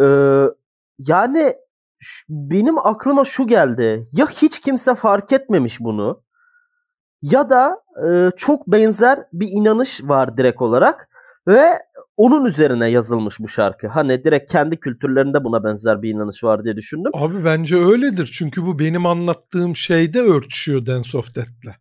Ee, 0.00 0.44
yani 0.98 1.54
benim 2.28 2.78
aklıma 2.78 3.24
şu 3.24 3.46
geldi. 3.46 4.08
Ya 4.12 4.26
hiç 4.28 4.60
kimse 4.60 4.94
fark 4.94 5.32
etmemiş 5.32 5.80
bunu 5.80 6.22
ya 7.22 7.50
da 7.50 7.82
e, 8.06 8.30
çok 8.36 8.66
benzer 8.66 9.26
bir 9.32 9.48
inanış 9.50 10.02
var 10.04 10.36
direkt 10.36 10.62
olarak 10.62 11.08
ve 11.48 11.82
onun 12.16 12.44
üzerine 12.44 12.86
yazılmış 12.88 13.40
bu 13.40 13.48
şarkı. 13.48 13.88
Hani 13.88 14.24
direkt 14.24 14.52
kendi 14.52 14.80
kültürlerinde 14.80 15.44
buna 15.44 15.64
benzer 15.64 16.02
bir 16.02 16.10
inanış 16.10 16.44
var 16.44 16.64
diye 16.64 16.76
düşündüm. 16.76 17.10
Abi 17.14 17.44
bence 17.44 17.76
öyledir. 17.76 18.30
Çünkü 18.32 18.62
bu 18.62 18.78
benim 18.78 19.06
anlattığım 19.06 19.76
şeyde 19.76 20.20
örtüşüyor 20.20 20.86
Dance 20.86 21.18
of 21.18 21.34
Death'le. 21.34 21.80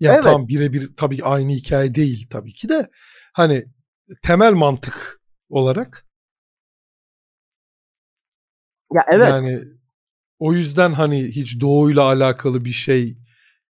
Yani 0.00 0.14
evet. 0.14 0.24
tam 0.24 0.42
birebir 0.48 0.90
tabii 0.96 1.24
aynı 1.24 1.52
hikaye 1.52 1.94
değil 1.94 2.26
tabii 2.30 2.52
ki 2.52 2.68
de. 2.68 2.90
Hani 3.32 3.66
temel 4.22 4.52
mantık 4.52 5.20
olarak. 5.48 6.06
Ya 8.92 9.02
evet. 9.08 9.28
Yani 9.28 9.64
o 10.38 10.52
yüzden 10.52 10.92
hani 10.92 11.24
hiç 11.24 11.60
doğuyla 11.60 12.02
alakalı 12.02 12.64
bir 12.64 12.72
şey 12.72 13.18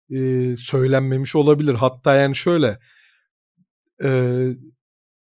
e, 0.10 0.58
söylenmemiş 0.58 1.36
olabilir. 1.36 1.74
Hatta 1.74 2.16
yani 2.16 2.36
şöyle 2.36 2.80
e, 4.04 4.10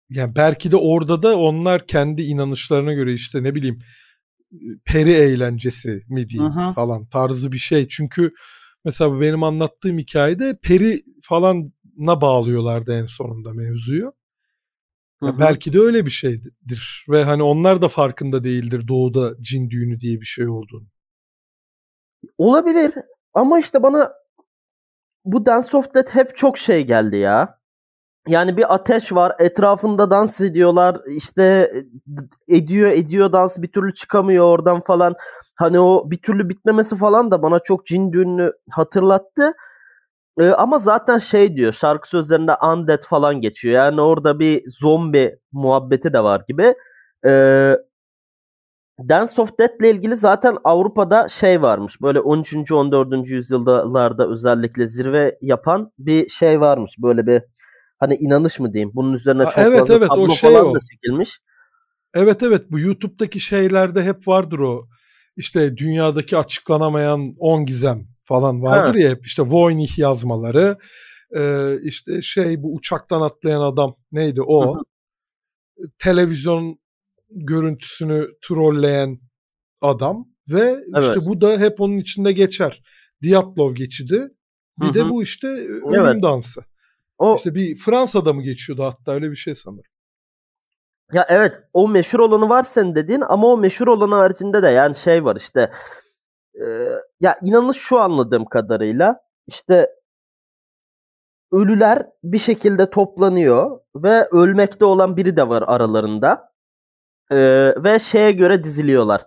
yani 0.09 0.36
belki 0.36 0.71
de 0.71 0.75
orada 0.75 1.21
da 1.21 1.38
onlar 1.38 1.88
kendi 1.88 2.21
inanışlarına 2.21 2.93
göre 2.93 3.13
işte 3.13 3.43
ne 3.43 3.55
bileyim 3.55 3.79
peri 4.86 5.12
eğlencesi 5.12 6.03
mi 6.09 6.29
diyeyim 6.29 6.51
Hı-hı. 6.51 6.73
falan 6.73 7.05
tarzı 7.05 7.51
bir 7.51 7.57
şey. 7.57 7.88
Çünkü 7.88 8.33
mesela 8.86 9.21
benim 9.21 9.43
anlattığım 9.43 9.97
hikayede 9.97 10.59
peri 10.63 11.03
falanla 11.21 12.21
bağlıyorlardı 12.21 12.93
en 12.93 13.05
sonunda 13.05 13.53
mevzuyu. 13.53 14.13
Ya 15.23 15.39
belki 15.39 15.73
de 15.73 15.79
öyle 15.79 16.05
bir 16.05 16.12
şeydir 16.12 17.05
ve 17.09 17.23
hani 17.23 17.43
onlar 17.43 17.81
da 17.81 17.88
farkında 17.88 18.43
değildir 18.43 18.88
doğuda 18.88 19.36
cin 19.41 19.69
düğünü 19.69 19.99
diye 19.99 20.21
bir 20.21 20.25
şey 20.25 20.47
olduğunu. 20.47 20.88
Olabilir 22.38 22.93
ama 23.33 23.59
işte 23.59 23.83
bana 23.83 24.13
bu 25.25 25.45
Dance 25.45 25.77
of 25.77 25.93
Death 25.95 26.15
hep 26.15 26.36
çok 26.36 26.57
şey 26.57 26.86
geldi 26.86 27.17
ya. 27.17 27.59
Yani 28.27 28.57
bir 28.57 28.73
ateş 28.73 29.13
var 29.13 29.36
etrafında 29.39 30.12
dans 30.12 30.41
ediyorlar 30.41 31.01
işte 31.07 31.71
ediyor 32.47 32.91
ediyor 32.91 33.31
dans 33.31 33.62
bir 33.62 33.71
türlü 33.71 33.93
çıkamıyor 33.93 34.45
oradan 34.45 34.81
falan. 34.81 35.15
Hani 35.55 35.79
o 35.79 36.12
bir 36.12 36.21
türlü 36.21 36.49
bitmemesi 36.49 36.97
falan 36.97 37.31
da 37.31 37.41
bana 37.43 37.59
çok 37.59 37.86
cin 37.86 38.13
düğününü 38.13 38.53
hatırlattı. 38.71 39.53
Ee, 40.39 40.49
ama 40.49 40.79
zaten 40.79 41.17
şey 41.17 41.55
diyor 41.55 41.73
şarkı 41.73 42.09
sözlerinde 42.09 42.55
undead 42.73 43.01
falan 43.05 43.41
geçiyor. 43.41 43.75
Yani 43.75 44.01
orada 44.01 44.39
bir 44.39 44.63
zombi 44.67 45.39
muhabbeti 45.51 46.13
de 46.13 46.23
var 46.23 46.41
gibi. 46.47 46.75
Ee, 47.25 47.77
Dance 49.09 49.41
of 49.41 49.59
Death 49.59 49.75
ile 49.79 49.91
ilgili 49.91 50.17
zaten 50.17 50.57
Avrupa'da 50.63 51.27
şey 51.29 51.62
varmış. 51.62 52.01
Böyle 52.01 52.19
13. 52.19 52.71
14. 52.71 53.27
yüzyıllarda 53.27 54.29
özellikle 54.29 54.88
zirve 54.88 55.38
yapan 55.41 55.91
bir 55.99 56.29
şey 56.29 56.62
varmış. 56.62 56.95
Böyle 56.99 57.27
bir 57.27 57.41
hani 58.03 58.15
inanış 58.15 58.59
mı 58.59 58.73
diyeyim. 58.73 58.91
Bunun 58.93 59.13
üzerine 59.13 59.43
çok 59.43 59.57
evet, 59.57 59.79
fazla 59.79 59.95
evet, 59.95 60.09
tablo 60.09 60.23
o 60.23 60.29
şey 60.29 60.49
falan 60.49 60.65
o. 60.65 60.75
da 60.75 60.79
çekilmiş. 60.91 61.39
Evet 62.13 62.43
evet 62.43 62.71
bu 62.71 62.79
YouTube'daki 62.79 63.39
şeylerde 63.39 64.03
hep 64.03 64.27
vardır 64.27 64.59
o. 64.59 64.87
İşte 65.37 65.77
dünyadaki 65.77 66.37
açıklanamayan 66.37 67.35
10 67.39 67.65
gizem 67.65 68.07
falan 68.23 68.61
vardır 68.61 68.99
ha. 68.99 68.99
ya 68.99 69.09
hep 69.09 69.25
işte 69.25 69.43
Voynich 69.43 69.99
yazmaları. 69.99 70.77
Ee, 71.35 71.75
işte 71.83 72.21
şey 72.21 72.63
bu 72.63 72.75
uçaktan 72.75 73.21
atlayan 73.21 73.61
adam 73.61 73.95
neydi 74.11 74.41
o? 74.41 74.75
Hı 74.75 74.79
hı. 74.79 74.83
Televizyon 75.99 76.79
görüntüsünü 77.29 78.27
trolleyen 78.47 79.19
adam 79.81 80.27
ve 80.49 80.83
evet. 80.95 81.03
işte 81.17 81.29
bu 81.29 81.41
da 81.41 81.59
hep 81.59 81.81
onun 81.81 81.97
içinde 81.97 82.31
geçer. 82.31 82.83
Diatlov 83.23 83.75
geçidi. 83.75 84.29
Bir 84.81 84.85
Hı-hı. 84.85 84.93
de 84.93 85.09
bu 85.09 85.23
işte 85.23 85.47
ölüm 85.47 86.05
evet. 86.05 86.23
dansı. 86.23 86.61
O 87.17 87.36
işte 87.36 87.56
bir 87.56 87.76
Fransa'da 87.76 88.34
mı 88.34 88.43
geçiyordu 88.43 88.84
hatta 88.84 89.12
öyle 89.12 89.32
bir 89.32 89.36
şey 89.36 89.56
sanırım. 89.56 89.91
Ya 91.13 91.26
evet 91.30 91.56
o 91.73 91.88
meşhur 91.88 92.19
olanı 92.19 92.49
var 92.49 92.63
sen 92.63 92.95
dediğin 92.95 93.21
ama 93.21 93.47
o 93.47 93.58
meşhur 93.58 93.88
olanı 93.88 94.15
haricinde 94.15 94.63
de 94.63 94.67
yani 94.67 94.95
şey 94.95 95.26
var 95.26 95.36
işte 95.36 95.71
e, 96.56 96.65
ya 97.19 97.36
inanış 97.43 97.78
şu 97.78 97.99
anladığım 97.99 98.45
kadarıyla 98.45 99.19
işte 99.47 99.89
ölüler 101.52 102.08
bir 102.23 102.38
şekilde 102.39 102.89
toplanıyor 102.89 103.80
ve 103.95 104.28
ölmekte 104.32 104.86
olan 104.86 105.17
biri 105.17 105.38
de 105.38 105.49
var 105.49 105.63
aralarında. 105.67 106.54
Ee, 107.32 107.73
ve 107.84 107.99
şeye 107.99 108.32
göre 108.32 108.63
diziliyorlar. 108.63 109.21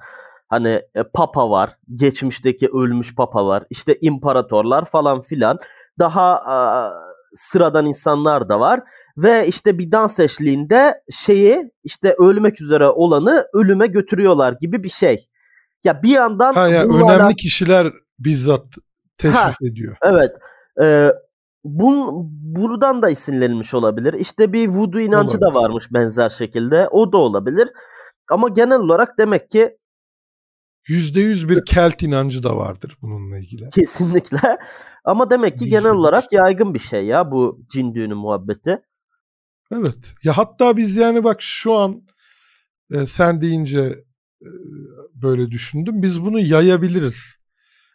Hani 0.48 0.82
e, 0.94 1.02
papa 1.14 1.50
var, 1.50 1.76
geçmişteki 1.96 2.68
ölmüş 2.68 3.14
papalar, 3.14 3.64
işte 3.70 3.98
imparatorlar 4.00 4.84
falan 4.84 5.20
filan. 5.20 5.58
Daha 5.98 6.36
e, 6.36 6.56
sıradan 7.36 7.86
insanlar 7.86 8.48
da 8.48 8.60
var 8.60 8.80
ve 9.16 9.46
işte 9.46 9.78
bir 9.78 9.92
dans 9.92 10.18
eşliğinde 10.20 11.02
şeyi 11.10 11.70
işte 11.84 12.14
ölmek 12.18 12.60
üzere 12.60 12.88
olanı 12.88 13.46
ölüme 13.52 13.86
götürüyorlar 13.86 14.54
gibi 14.60 14.82
bir 14.82 14.88
şey. 14.88 15.28
Ya 15.84 16.02
bir 16.02 16.08
yandan 16.08 16.54
ha 16.54 16.68
ya, 16.68 16.84
önemli 16.84 17.04
hala... 17.04 17.32
kişiler 17.32 17.92
bizzat 18.18 18.64
teşrif 19.18 19.36
ha, 19.36 19.52
ediyor. 19.62 19.96
Evet. 20.02 20.32
E, 20.82 21.12
bun, 21.64 22.08
buradan 22.42 23.02
da 23.02 23.10
isimlenilmiş 23.10 23.74
olabilir. 23.74 24.14
İşte 24.14 24.52
bir 24.52 24.68
voodoo 24.68 25.00
inancı 25.00 25.38
olabilir. 25.38 25.40
da 25.40 25.54
varmış 25.54 25.92
benzer 25.92 26.28
şekilde. 26.28 26.88
O 26.88 27.12
da 27.12 27.16
olabilir. 27.16 27.68
Ama 28.30 28.48
genel 28.48 28.78
olarak 28.78 29.18
demek 29.18 29.50
ki 29.50 29.76
yüzde 30.88 31.20
yüz 31.20 31.48
bir 31.48 31.64
Kelt 31.64 32.02
inancı 32.02 32.42
da 32.42 32.56
vardır 32.56 32.98
bununla 33.02 33.38
ilgili. 33.38 33.70
Kesinlikle. 33.70 34.38
Ama 35.04 35.30
demek 35.30 35.58
ki 35.58 35.68
genel 35.68 35.90
olarak 35.90 36.32
yaygın 36.32 36.74
bir 36.74 36.78
şey 36.78 37.06
ya 37.06 37.30
bu 37.30 37.60
cin 37.68 37.94
düğünü 37.94 38.14
muhabbeti. 38.14 38.82
Evet. 39.72 40.14
Ya 40.22 40.36
hatta 40.36 40.76
biz 40.76 40.96
yani 40.96 41.24
bak 41.24 41.42
şu 41.42 41.74
an 41.74 42.02
e, 42.90 43.06
sen 43.06 43.40
deyince 43.40 44.04
e, 44.42 44.48
böyle 45.14 45.50
düşündüm. 45.50 46.02
Biz 46.02 46.22
bunu 46.22 46.40
yayabiliriz. 46.40 47.36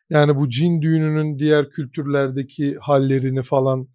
Yani 0.09 0.35
bu 0.35 0.49
cin 0.49 0.81
düğününün 0.81 1.39
diğer 1.39 1.69
kültürlerdeki 1.69 2.77
hallerini 2.81 3.43
falan 3.43 3.87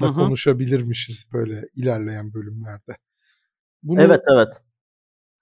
da 0.00 0.06
Hı-hı. 0.06 0.14
konuşabilirmişiz 0.14 1.32
böyle 1.32 1.68
ilerleyen 1.74 2.34
bölümlerde. 2.34 2.96
Bunu, 3.82 4.02
evet 4.02 4.20
evet. 4.34 4.48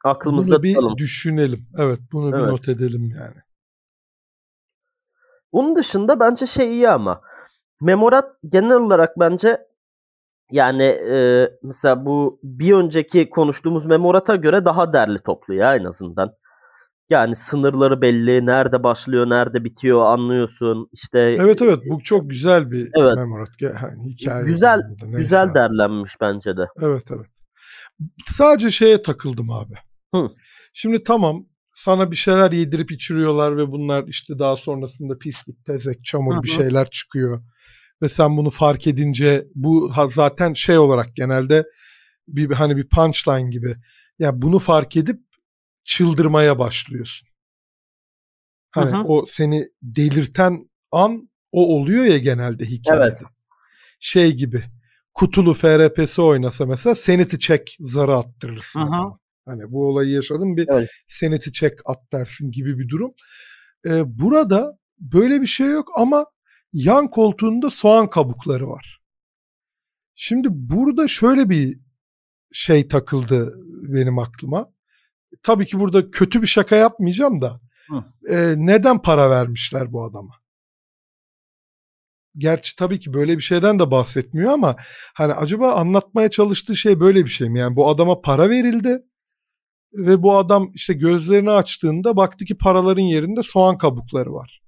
Aklımızda 0.09 0.57
bunu 0.57 0.63
bir 0.63 0.75
tutalım. 0.75 0.99
düşünelim. 0.99 1.67
Evet 1.79 2.01
bunu 2.13 2.37
evet. 2.37 2.47
bir 2.47 2.53
not 2.53 2.69
edelim 2.69 3.11
yani. 3.19 3.37
Onun 5.53 5.77
dışında 5.77 6.21
bence 6.21 6.47
şey 6.47 6.73
iyi 6.73 6.89
ama 6.89 7.21
Memorat 7.81 8.35
genel 8.49 8.77
olarak 8.77 9.21
bence 9.21 9.59
yani 10.51 10.83
e, 10.83 11.49
mesela 11.63 12.07
bu 12.07 12.41
bir 12.43 12.73
önceki 12.73 13.31
konuştuğumuz 13.31 13.85
Memorat'a 13.85 14.37
göre 14.37 14.65
daha 14.65 14.93
derli 14.93 15.19
toplu 15.19 15.55
ya 15.55 15.77
en 15.77 15.85
azından. 15.85 16.33
Yani 17.11 17.37
sınırları 17.37 18.01
belli, 18.03 18.47
nerede 18.47 18.83
başlıyor, 18.83 19.31
nerede 19.31 19.65
bitiyor 19.65 20.07
anlıyorsun. 20.07 20.89
İşte 20.93 21.19
Evet 21.19 21.63
evet 21.63 21.79
bu 21.91 22.03
çok 22.03 22.31
güzel 22.31 22.71
bir 22.71 22.91
evet. 23.01 23.17
Memorat 23.17 23.61
yani 23.61 24.05
hikaye. 24.05 24.45
Güzel 24.45 24.81
güzel 25.03 25.55
derlenmiş 25.55 26.13
bence 26.21 26.57
de. 26.57 26.67
Evet 26.81 27.05
evet. 27.11 27.27
Sadece 28.37 28.71
şeye 28.71 29.03
takıldım 29.03 29.51
abi. 29.51 29.75
Hı. 30.15 30.31
Şimdi 30.73 31.03
tamam 31.03 31.47
sana 31.73 32.11
bir 32.11 32.17
şeyler 32.17 32.53
yedirip 32.53 32.93
içiriyorlar 32.93 33.57
ve 33.57 33.71
bunlar 33.71 34.05
işte 34.09 34.39
daha 34.39 34.57
sonrasında 34.57 35.19
pislik, 35.19 35.65
tezek, 35.67 36.05
çamur 36.05 36.35
hı 36.35 36.39
hı. 36.39 36.43
bir 36.43 36.49
şeyler 36.49 36.91
çıkıyor. 36.91 37.43
Ve 38.03 38.09
sen 38.09 38.37
bunu 38.37 38.51
fark 38.51 38.87
edince 38.87 39.47
bu 39.55 39.93
zaten 40.15 40.55
şey 40.55 40.79
olarak 40.79 41.17
genelde 41.17 41.65
bir 42.29 42.51
hani 42.51 42.77
bir 42.77 42.89
punchline 42.89 43.51
gibi. 43.51 43.69
Ya 43.69 43.77
yani 44.19 44.43
bunu 44.43 44.59
fark 44.59 44.97
edip 44.97 45.21
çıldırmaya 45.85 46.59
başlıyorsun. 46.59 47.29
Hani 48.71 48.91
hı 48.91 48.97
hı. 48.97 49.03
o 49.03 49.27
seni 49.27 49.69
delirten 49.83 50.71
an 50.93 51.29
O 51.53 51.77
oluyor 51.77 52.05
ya 52.05 52.19
genelde 52.19 52.65
hikayede. 52.65 53.05
Evet. 53.05 53.21
Şey 54.01 54.33
gibi 54.33 54.65
kutulu 55.15 55.55
FRP'si 55.55 56.23
oynasa 56.23 56.67
mesela 56.67 56.95
sanity 56.95 57.37
check 57.37 57.71
zarı 57.81 58.17
attırırsın. 58.17 58.81
Aha. 58.81 59.18
Hani 59.49 59.73
bu 59.73 59.89
olayı 59.89 60.11
yaşadım 60.11 60.57
bir 60.57 60.69
evet. 60.69 60.91
sanity 61.09 61.51
check 61.51 61.81
at 61.85 62.13
dersin 62.13 62.51
gibi 62.51 62.79
bir 62.79 62.89
durum. 62.89 63.15
Ee, 63.87 64.19
burada 64.19 64.79
böyle 64.99 65.41
bir 65.41 65.47
şey 65.47 65.67
yok 65.67 65.89
ama 65.97 66.27
yan 66.73 67.11
koltuğunda 67.11 67.71
soğan 67.71 68.11
kabukları 68.11 68.69
var. 68.69 69.01
Şimdi 70.15 70.49
burada 70.51 71.09
şöyle 71.09 71.51
bir 71.51 71.79
şey 72.53 72.89
takıldı 72.89 73.55
benim 73.83 74.19
aklıma. 74.19 74.73
Tabii 75.43 75.67
ki 75.67 75.81
burada 75.81 76.11
kötü 76.11 76.43
bir 76.43 76.47
şaka 76.47 76.77
yapmayacağım 76.77 77.41
da. 77.41 77.61
E, 78.29 78.55
neden 78.57 79.03
para 79.03 79.31
vermişler 79.31 79.93
bu 79.93 80.05
adama? 80.05 80.35
Gerçi 82.37 82.77
tabii 82.77 83.01
ki 83.01 83.15
böyle 83.15 83.37
bir 83.37 83.43
şeyden 83.43 83.79
de 83.79 83.91
bahsetmiyor 83.91 84.53
ama 84.53 84.77
hani 85.15 85.33
acaba 85.33 85.73
anlatmaya 85.73 86.31
çalıştığı 86.31 86.77
şey 86.77 87.01
böyle 87.01 87.25
bir 87.25 87.31
şey 87.31 87.49
mi? 87.51 87.59
Yani 87.59 87.77
bu 87.77 87.89
adama 87.89 88.21
para 88.21 88.51
verildi 88.51 89.03
ve 89.93 90.23
bu 90.23 90.39
adam 90.39 90.71
işte 90.75 90.95
gözlerini 90.95 91.51
açtığında 91.51 92.17
baktı 92.17 92.45
ki 92.45 92.59
paraların 92.59 93.03
yerinde 93.03 93.43
soğan 93.43 93.79
kabukları 93.79 94.35
var. 94.35 94.63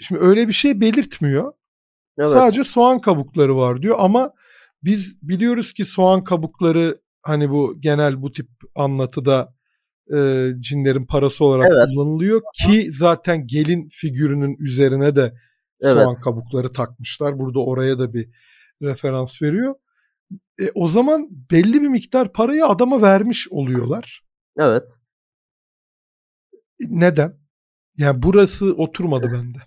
Şimdi 0.00 0.20
öyle 0.20 0.48
bir 0.48 0.52
şey 0.52 0.80
belirtmiyor. 0.80 1.52
Evet. 2.18 2.30
Sadece 2.30 2.64
soğan 2.64 2.98
kabukları 2.98 3.56
var 3.56 3.82
diyor 3.82 3.96
ama 3.98 4.32
biz 4.82 5.18
biliyoruz 5.22 5.72
ki 5.72 5.84
soğan 5.84 6.24
kabukları 6.24 7.00
hani 7.22 7.50
bu 7.50 7.80
genel 7.80 8.22
bu 8.22 8.32
tip 8.32 8.48
anlatıda 8.74 9.54
e, 10.14 10.48
cinlerin 10.60 11.06
parası 11.06 11.44
olarak 11.44 11.66
evet. 11.72 11.94
kullanılıyor 11.94 12.42
ki 12.54 12.90
zaten 12.92 13.46
gelin 13.46 13.88
figürünün 13.88 14.56
üzerine 14.58 15.16
de 15.16 15.34
evet. 15.80 15.94
soğan 15.94 16.14
kabukları 16.24 16.72
takmışlar. 16.72 17.38
Burada 17.38 17.60
oraya 17.60 17.98
da 17.98 18.14
bir 18.14 18.28
referans 18.82 19.42
veriyor. 19.42 19.74
E, 20.60 20.70
o 20.74 20.88
zaman 20.88 21.28
belli 21.50 21.82
bir 21.82 21.88
miktar 21.88 22.32
parayı 22.32 22.66
adama 22.66 23.02
vermiş 23.02 23.48
oluyorlar. 23.50 24.22
Evet. 24.58 24.96
Neden? 26.80 27.36
Yani 27.96 28.22
burası 28.22 28.74
oturmadı 28.74 29.26
bende. 29.32 29.58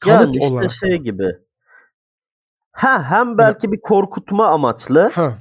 Kanıt 0.00 0.26
yani 0.26 0.36
işte 0.36 0.54
olarak. 0.54 0.70
şey 0.70 0.98
gibi. 0.98 1.38
Ha 2.72 3.10
hem 3.10 3.38
belki 3.38 3.72
bir 3.72 3.80
korkutma 3.80 4.48
amaçlı. 4.48 5.10
Ha. 5.14 5.38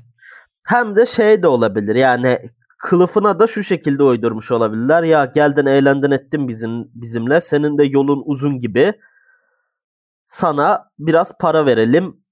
Hem 0.67 0.95
de 0.95 1.05
şey 1.05 1.43
de 1.43 1.47
olabilir. 1.47 1.95
Yani 1.95 2.39
kılıfına 2.77 3.39
da 3.39 3.47
şu 3.47 3.63
şekilde 3.63 4.03
uydurmuş 4.03 4.51
olabilirler. 4.51 5.03
Ya 5.03 5.25
geldin 5.25 5.65
eğlendin 5.65 6.11
ettin 6.11 6.47
bizim 6.47 6.91
bizimle. 6.93 7.41
Senin 7.41 7.77
de 7.77 7.83
yolun 7.83 8.23
uzun 8.25 8.61
gibi. 8.61 8.93
Sana 10.25 10.89
biraz 10.99 11.37
para 11.37 11.65
verelim 11.65 12.22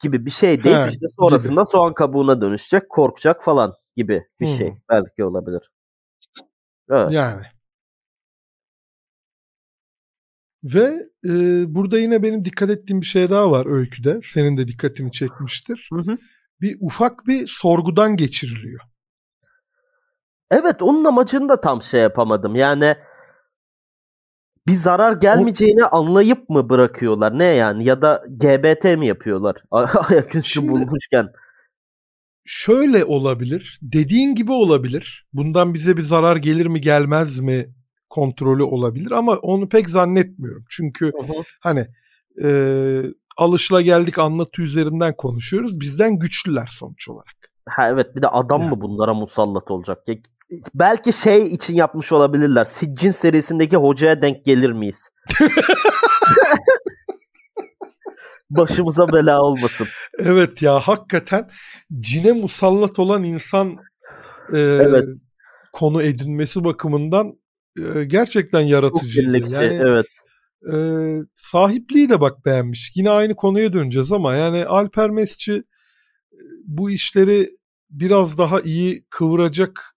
gibi 0.00 0.26
bir 0.26 0.30
şey 0.30 0.64
değil. 0.64 0.76
He, 0.76 0.88
işte 0.90 1.06
sonrasında 1.20 1.60
gibi. 1.60 1.70
soğan 1.70 1.94
kabuğuna 1.94 2.40
dönüşecek, 2.40 2.90
korkacak 2.90 3.44
falan 3.44 3.74
gibi 3.96 4.26
bir 4.40 4.46
hmm. 4.46 4.54
şey 4.54 4.74
belki 4.90 5.24
olabilir. 5.24 5.70
Evet. 6.90 7.12
Yani. 7.12 7.42
Ve 10.64 11.08
e, 11.24 11.30
burada 11.74 11.98
yine 11.98 12.22
benim 12.22 12.44
dikkat 12.44 12.70
ettiğim 12.70 13.00
bir 13.00 13.06
şey 13.06 13.30
daha 13.30 13.50
var 13.50 13.66
öyküde. 13.66 14.20
Senin 14.24 14.56
de 14.56 14.68
dikkatini 14.68 15.12
çekmiştir. 15.12 15.88
Hı 15.92 16.00
hı. 16.00 16.18
Bir 16.60 16.76
ufak 16.80 17.26
bir 17.26 17.46
sorgudan 17.46 18.16
geçiriliyor. 18.16 18.80
Evet 20.50 20.82
onun 20.82 21.04
amacını 21.04 21.48
da 21.48 21.60
tam 21.60 21.82
şey 21.82 22.00
yapamadım. 22.00 22.54
Yani 22.54 22.96
bir 24.66 24.72
zarar 24.72 25.12
gelmeyeceğini 25.12 25.84
anlayıp 25.84 26.48
mı 26.48 26.68
bırakıyorlar? 26.68 27.38
Ne 27.38 27.44
yani? 27.44 27.84
Ya 27.84 28.02
da 28.02 28.24
GBT 28.28 28.84
mi 28.84 29.06
yapıyorlar? 29.06 29.56
Ayaküstü 30.10 30.68
bulmuşken. 30.68 31.28
Şöyle 32.44 33.04
olabilir. 33.04 33.78
Dediğin 33.82 34.34
gibi 34.34 34.52
olabilir. 34.52 35.26
Bundan 35.32 35.74
bize 35.74 35.96
bir 35.96 36.02
zarar 36.02 36.36
gelir 36.36 36.66
mi 36.66 36.80
gelmez 36.80 37.38
mi 37.38 37.74
kontrolü 38.10 38.62
olabilir 38.62 39.10
ama 39.10 39.36
onu 39.36 39.68
pek 39.68 39.90
zannetmiyorum. 39.90 40.64
Çünkü 40.70 41.06
hı. 41.06 41.32
hani 41.60 41.86
e, 42.42 42.48
alışla 43.36 43.80
geldik 43.80 44.18
anlatı 44.18 44.62
üzerinden 44.62 45.16
konuşuyoruz. 45.16 45.80
Bizden 45.80 46.18
güçlüler 46.18 46.66
sonuç 46.66 47.08
olarak. 47.08 47.34
Ha 47.66 47.88
evet 47.88 48.16
bir 48.16 48.22
de 48.22 48.28
adam 48.28 48.60
yani. 48.60 48.70
mı 48.70 48.80
bunlara 48.80 49.14
musallat 49.14 49.70
olacak? 49.70 49.98
Ya, 50.06 50.14
belki 50.74 51.12
şey 51.12 51.46
için 51.46 51.74
yapmış 51.74 52.12
olabilirler. 52.12 52.64
Siccin 52.64 53.10
serisindeki 53.10 53.76
hocaya 53.76 54.22
denk 54.22 54.44
gelir 54.44 54.70
miyiz? 54.72 55.10
Başımıza 58.50 59.12
bela 59.12 59.42
olmasın. 59.42 59.88
Evet 60.18 60.62
ya 60.62 60.80
hakikaten 60.80 61.50
cine 62.00 62.32
musallat 62.32 62.98
olan 62.98 63.22
insan 63.22 63.76
e, 64.52 64.58
evet. 64.58 65.08
konu 65.72 66.02
edinmesi 66.02 66.64
bakımından 66.64 67.32
e, 67.78 68.04
gerçekten 68.04 68.60
yaratıcı. 68.60 69.22
Yani, 69.22 69.50
şey, 69.50 69.76
evet. 69.76 70.06
E, 70.72 70.76
sahipliği 71.34 72.08
de 72.08 72.20
bak 72.20 72.44
beğenmiş. 72.44 72.92
Yine 72.94 73.10
aynı 73.10 73.36
konuya 73.36 73.72
döneceğiz 73.72 74.12
ama 74.12 74.34
yani 74.34 74.64
Alper 74.64 75.10
Mesci 75.10 75.62
bu 76.64 76.90
işleri 76.90 77.50
biraz 77.90 78.38
daha 78.38 78.60
iyi 78.60 79.04
kıvıracak 79.10 79.93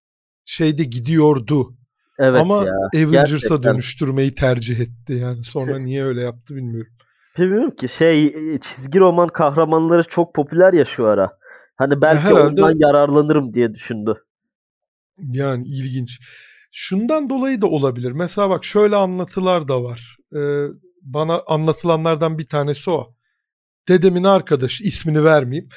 şeyde 0.48 0.84
gidiyordu. 0.84 1.76
Evet 2.20 2.42
Ama 2.42 2.66
ya, 2.66 2.74
Avengers'a 2.96 3.64
dönüştürmeyi 3.64 4.36
tercih 4.36 4.80
etti. 4.80 5.14
Yani 5.14 5.44
sonra 5.44 5.80
niye 5.80 6.04
öyle 6.04 6.22
yaptı 6.22 6.56
bilmiyorum. 6.56 6.92
Bilmiyorum 7.38 7.72
ki 7.72 7.90
şey 7.90 8.34
çizgi 8.60 9.00
roman 9.00 9.28
kahramanları 9.28 10.04
çok 10.04 10.36
popüler 10.36 10.74
ya 10.74 10.86
şu 10.86 11.06
ara. 11.06 11.38
Hani 11.76 12.02
belki 12.02 12.24
Herhalde, 12.24 12.62
ondan 12.62 12.78
yararlanırım 12.78 13.54
diye 13.54 13.74
düşündü. 13.74 14.24
Yani 15.18 15.68
ilginç. 15.68 16.20
Şundan 16.72 17.30
dolayı 17.30 17.62
da 17.62 17.68
olabilir. 17.68 18.12
Mesela 18.12 18.50
bak 18.50 18.66
şöyle 18.66 18.96
anlatılar 18.96 19.68
da 19.68 19.84
var. 19.84 20.18
Ee, 20.36 20.68
bana 21.02 21.42
anlatılanlardan 21.48 22.38
bir 22.38 22.48
tanesi 22.48 22.90
o. 22.90 23.14
Dedemin 23.88 24.24
arkadaşı 24.24 24.84
ismini 24.84 25.24
vermeyeyim. 25.24 25.70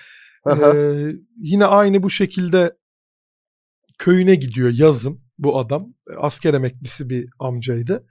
Ee, 0.46 1.12
yine 1.36 1.66
aynı 1.66 2.02
bu 2.02 2.10
şekilde 2.10 2.76
köyüne 4.00 4.34
gidiyor 4.34 4.70
yazın 4.74 5.20
bu 5.38 5.58
adam. 5.58 5.94
Asker 6.18 6.54
emeklisi 6.54 7.10
bir 7.10 7.28
amcaydı. 7.38 8.06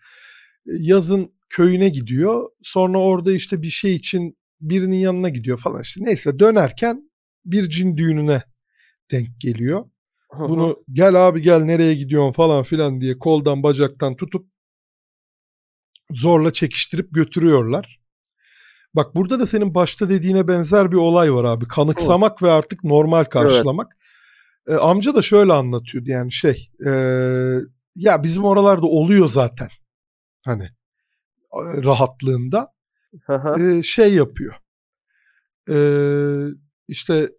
Yazın 0.65 1.34
köyüne 1.49 1.89
gidiyor. 1.89 2.49
Sonra 2.63 2.99
orada 2.99 3.32
işte 3.32 3.62
bir 3.62 3.69
şey 3.69 3.95
için 3.95 4.38
birinin 4.62 4.97
yanına 4.97 5.30
gidiyor 5.30 5.58
falan 5.58 5.82
işte. 5.82 6.02
Neyse 6.04 6.39
dönerken 6.39 7.12
bir 7.45 7.69
cin 7.69 7.97
düğününe 7.97 8.43
denk 9.12 9.41
geliyor. 9.41 9.86
Bunu 10.39 10.84
gel 10.93 11.28
abi 11.28 11.41
gel 11.41 11.60
nereye 11.60 11.95
gidiyorsun 11.95 12.32
falan 12.32 12.63
filan 12.63 13.02
diye 13.02 13.19
koldan 13.19 13.63
bacaktan 13.63 14.15
tutup 14.15 14.47
zorla 16.12 16.54
çekiştirip 16.54 17.08
götürüyorlar. 17.12 17.99
Bak 18.93 19.15
burada 19.15 19.39
da 19.39 19.47
senin 19.47 19.75
başta 19.75 20.10
dediğine 20.10 20.47
benzer 20.47 20.91
bir 20.91 20.97
olay 20.97 21.34
var 21.34 21.43
abi. 21.43 21.67
Kanıksamak 21.67 22.32
evet. 22.32 22.41
ve 22.43 22.52
artık 22.52 22.84
normal 22.84 23.23
karşılamak. 23.23 23.98
E, 24.69 24.75
amca 24.75 25.15
da 25.15 25.21
şöyle 25.21 25.53
anlatıyordu 25.53 26.10
yani 26.10 26.32
şey 26.32 26.69
e, 26.86 26.89
ya 27.95 28.23
bizim 28.23 28.45
oralarda 28.45 28.86
oluyor 28.86 29.29
zaten. 29.29 29.69
Hani 30.45 30.69
rahatlığında 31.53 32.73
e, 33.60 33.84
şey 33.84 34.13
yapıyor. 34.13 34.55
E, 35.69 35.77
işte 36.88 37.32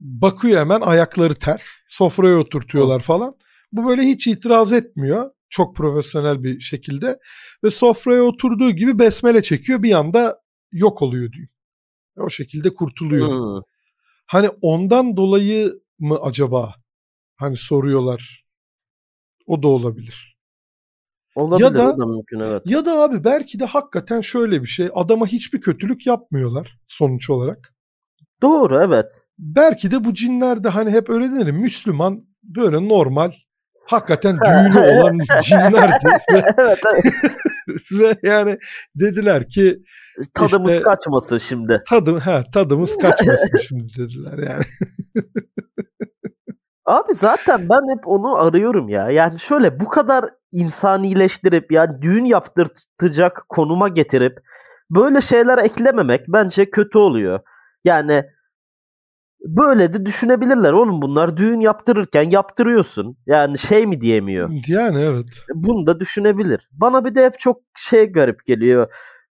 bakıyor 0.00 0.60
hemen 0.60 0.80
ayakları 0.80 1.34
ters. 1.34 1.62
Sofraya 1.88 2.38
oturtuyorlar 2.38 3.00
falan. 3.00 3.36
Bu 3.72 3.88
böyle 3.88 4.02
hiç 4.02 4.26
itiraz 4.26 4.72
etmiyor. 4.72 5.30
Çok 5.50 5.76
profesyonel 5.76 6.42
bir 6.42 6.60
şekilde. 6.60 7.18
Ve 7.64 7.70
sofraya 7.70 8.22
oturduğu 8.22 8.70
gibi 8.70 8.98
besmele 8.98 9.42
çekiyor. 9.42 9.82
Bir 9.82 9.92
anda 9.92 10.40
yok 10.72 11.02
oluyor 11.02 11.32
diyor. 11.32 11.48
O 12.16 12.30
şekilde 12.30 12.74
kurtuluyor. 12.74 13.28
Hmm. 13.28 13.62
Hani 14.26 14.48
ondan 14.48 15.16
dolayı 15.16 15.83
mı 15.98 16.18
acaba? 16.22 16.74
Hani 17.36 17.56
soruyorlar. 17.56 18.44
O 19.46 19.62
da 19.62 19.68
olabilir. 19.68 20.34
Olabilir, 21.34 21.64
ya 21.64 21.74
da, 21.74 21.94
o 21.94 21.98
da 21.98 22.06
mümkün 22.06 22.40
evet. 22.40 22.62
Ya 22.66 22.84
da 22.84 22.92
abi 23.02 23.24
belki 23.24 23.60
de 23.60 23.64
hakikaten 23.64 24.20
şöyle 24.20 24.62
bir 24.62 24.68
şey. 24.68 24.90
Adama 24.94 25.26
hiçbir 25.26 25.60
kötülük 25.60 26.06
yapmıyorlar 26.06 26.78
sonuç 26.88 27.30
olarak. 27.30 27.74
Doğru 28.42 28.84
evet. 28.84 29.20
Belki 29.38 29.90
de 29.90 30.04
bu 30.04 30.14
cinler 30.14 30.64
de 30.64 30.68
hani 30.68 30.90
hep 30.90 31.10
öyle 31.10 31.24
denir. 31.24 31.50
Müslüman 31.50 32.26
böyle 32.42 32.88
normal 32.88 33.32
hakikaten 33.86 34.38
düğünü 34.40 34.78
olan 35.00 35.18
cinlerdi. 35.42 36.08
evet, 36.28 36.54
evet. 36.58 36.78
Ve 37.92 38.16
yani 38.22 38.58
dediler 38.94 39.48
ki 39.48 39.78
tadımız 40.34 40.70
işte, 40.70 40.82
kaçmasın 40.82 41.38
şimdi. 41.38 41.82
Tadım, 41.88 42.20
he, 42.20 42.44
tadımız 42.52 42.96
kaçmasın 43.02 43.58
şimdi 43.68 43.92
dediler 43.98 44.38
yani. 44.50 44.64
Abi 46.86 47.14
zaten 47.14 47.68
ben 47.68 47.96
hep 47.96 48.08
onu 48.08 48.36
arıyorum 48.36 48.88
ya. 48.88 49.10
Yani 49.10 49.40
şöyle 49.40 49.80
bu 49.80 49.88
kadar 49.88 50.24
insanileştirip 50.52 51.72
yani 51.72 52.02
düğün 52.02 52.24
yaptırtacak 52.24 53.44
konuma 53.48 53.88
getirip 53.88 54.38
böyle 54.90 55.20
şeyler 55.20 55.58
eklememek 55.58 56.24
bence 56.28 56.70
kötü 56.70 56.98
oluyor. 56.98 57.40
Yani 57.84 58.24
böyle 59.44 59.92
de 59.92 60.06
düşünebilirler 60.06 60.72
oğlum 60.72 61.02
bunlar 61.02 61.36
düğün 61.36 61.60
yaptırırken 61.60 62.30
yaptırıyorsun. 62.30 63.16
Yani 63.26 63.58
şey 63.58 63.86
mi 63.86 64.00
diyemiyor. 64.00 64.50
Yani 64.68 65.02
evet. 65.02 65.28
Bunu 65.54 65.86
da 65.86 66.00
düşünebilir. 66.00 66.68
Bana 66.72 67.04
bir 67.04 67.14
de 67.14 67.24
hep 67.24 67.38
çok 67.38 67.60
şey 67.76 68.12
garip 68.12 68.46
geliyor. 68.46 68.92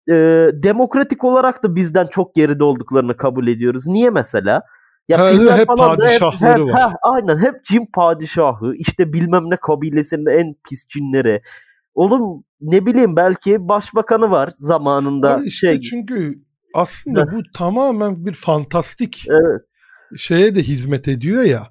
Ee, 0.09 0.49
demokratik 0.53 1.23
olarak 1.23 1.63
da 1.63 1.75
bizden 1.75 2.07
çok 2.07 2.35
geride 2.35 2.63
olduklarını 2.63 3.17
kabul 3.17 3.47
ediyoruz. 3.47 3.87
Niye 3.87 4.09
mesela? 4.09 4.61
Ya 5.09 5.19
ha, 5.19 5.57
hep 5.57 5.67
padişahları 5.67 6.65
hep, 6.65 6.73
var. 6.73 6.89
Hep, 6.89 6.97
aynen 7.01 7.37
hep 7.37 7.65
cin 7.65 7.89
padişahı 7.93 8.73
işte 8.75 9.13
bilmem 9.13 9.49
ne 9.49 9.55
kabilesinin 9.55 10.25
en 10.25 10.55
pis 10.69 10.87
cinleri. 10.87 11.41
Oğlum 11.93 12.43
ne 12.61 12.85
bileyim 12.85 13.15
belki 13.15 13.67
başbakanı 13.67 14.31
var 14.31 14.51
zamanında. 14.55 15.35
Abi 15.35 15.47
işte 15.47 15.67
şey. 15.67 15.81
Çünkü 15.81 16.43
aslında 16.73 17.31
bu 17.31 17.41
tamamen 17.53 18.25
bir 18.25 18.33
fantastik 18.33 19.25
evet. 19.29 19.61
şeye 20.17 20.55
de 20.55 20.63
hizmet 20.63 21.07
ediyor 21.07 21.43
ya. 21.43 21.67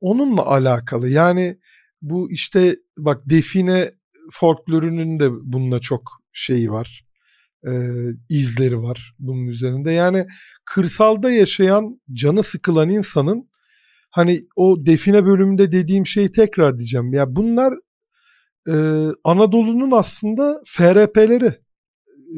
Onunla 0.00 0.46
alakalı. 0.46 1.08
Yani 1.08 1.58
bu 2.02 2.30
işte 2.30 2.76
bak 2.98 3.22
define 3.28 3.90
folklorunun 4.32 5.20
de 5.20 5.30
bununla 5.30 5.80
çok 5.80 6.02
şeyi 6.32 6.70
var 6.70 7.05
e, 7.66 7.72
izleri 8.28 8.82
var 8.82 9.14
bunun 9.18 9.46
üzerinde. 9.46 9.92
Yani 9.92 10.26
kırsalda 10.64 11.30
yaşayan, 11.30 12.00
canı 12.12 12.42
sıkılan 12.42 12.90
insanın 12.90 13.48
hani 14.10 14.46
o 14.56 14.86
define 14.86 15.26
bölümünde 15.26 15.72
dediğim 15.72 16.06
şeyi 16.06 16.32
tekrar 16.32 16.78
diyeceğim. 16.78 17.12
Ya 17.14 17.36
bunlar 17.36 17.74
e, 18.68 18.74
Anadolu'nun 19.24 19.90
aslında 19.90 20.60
FRP'leri. 20.66 21.54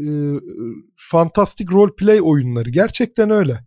E, 0.01 0.07
fantastik 0.97 1.73
role 1.73 1.93
play 1.99 2.21
oyunları. 2.23 2.71
Gerçekten 2.71 3.31
öyle. 3.31 3.59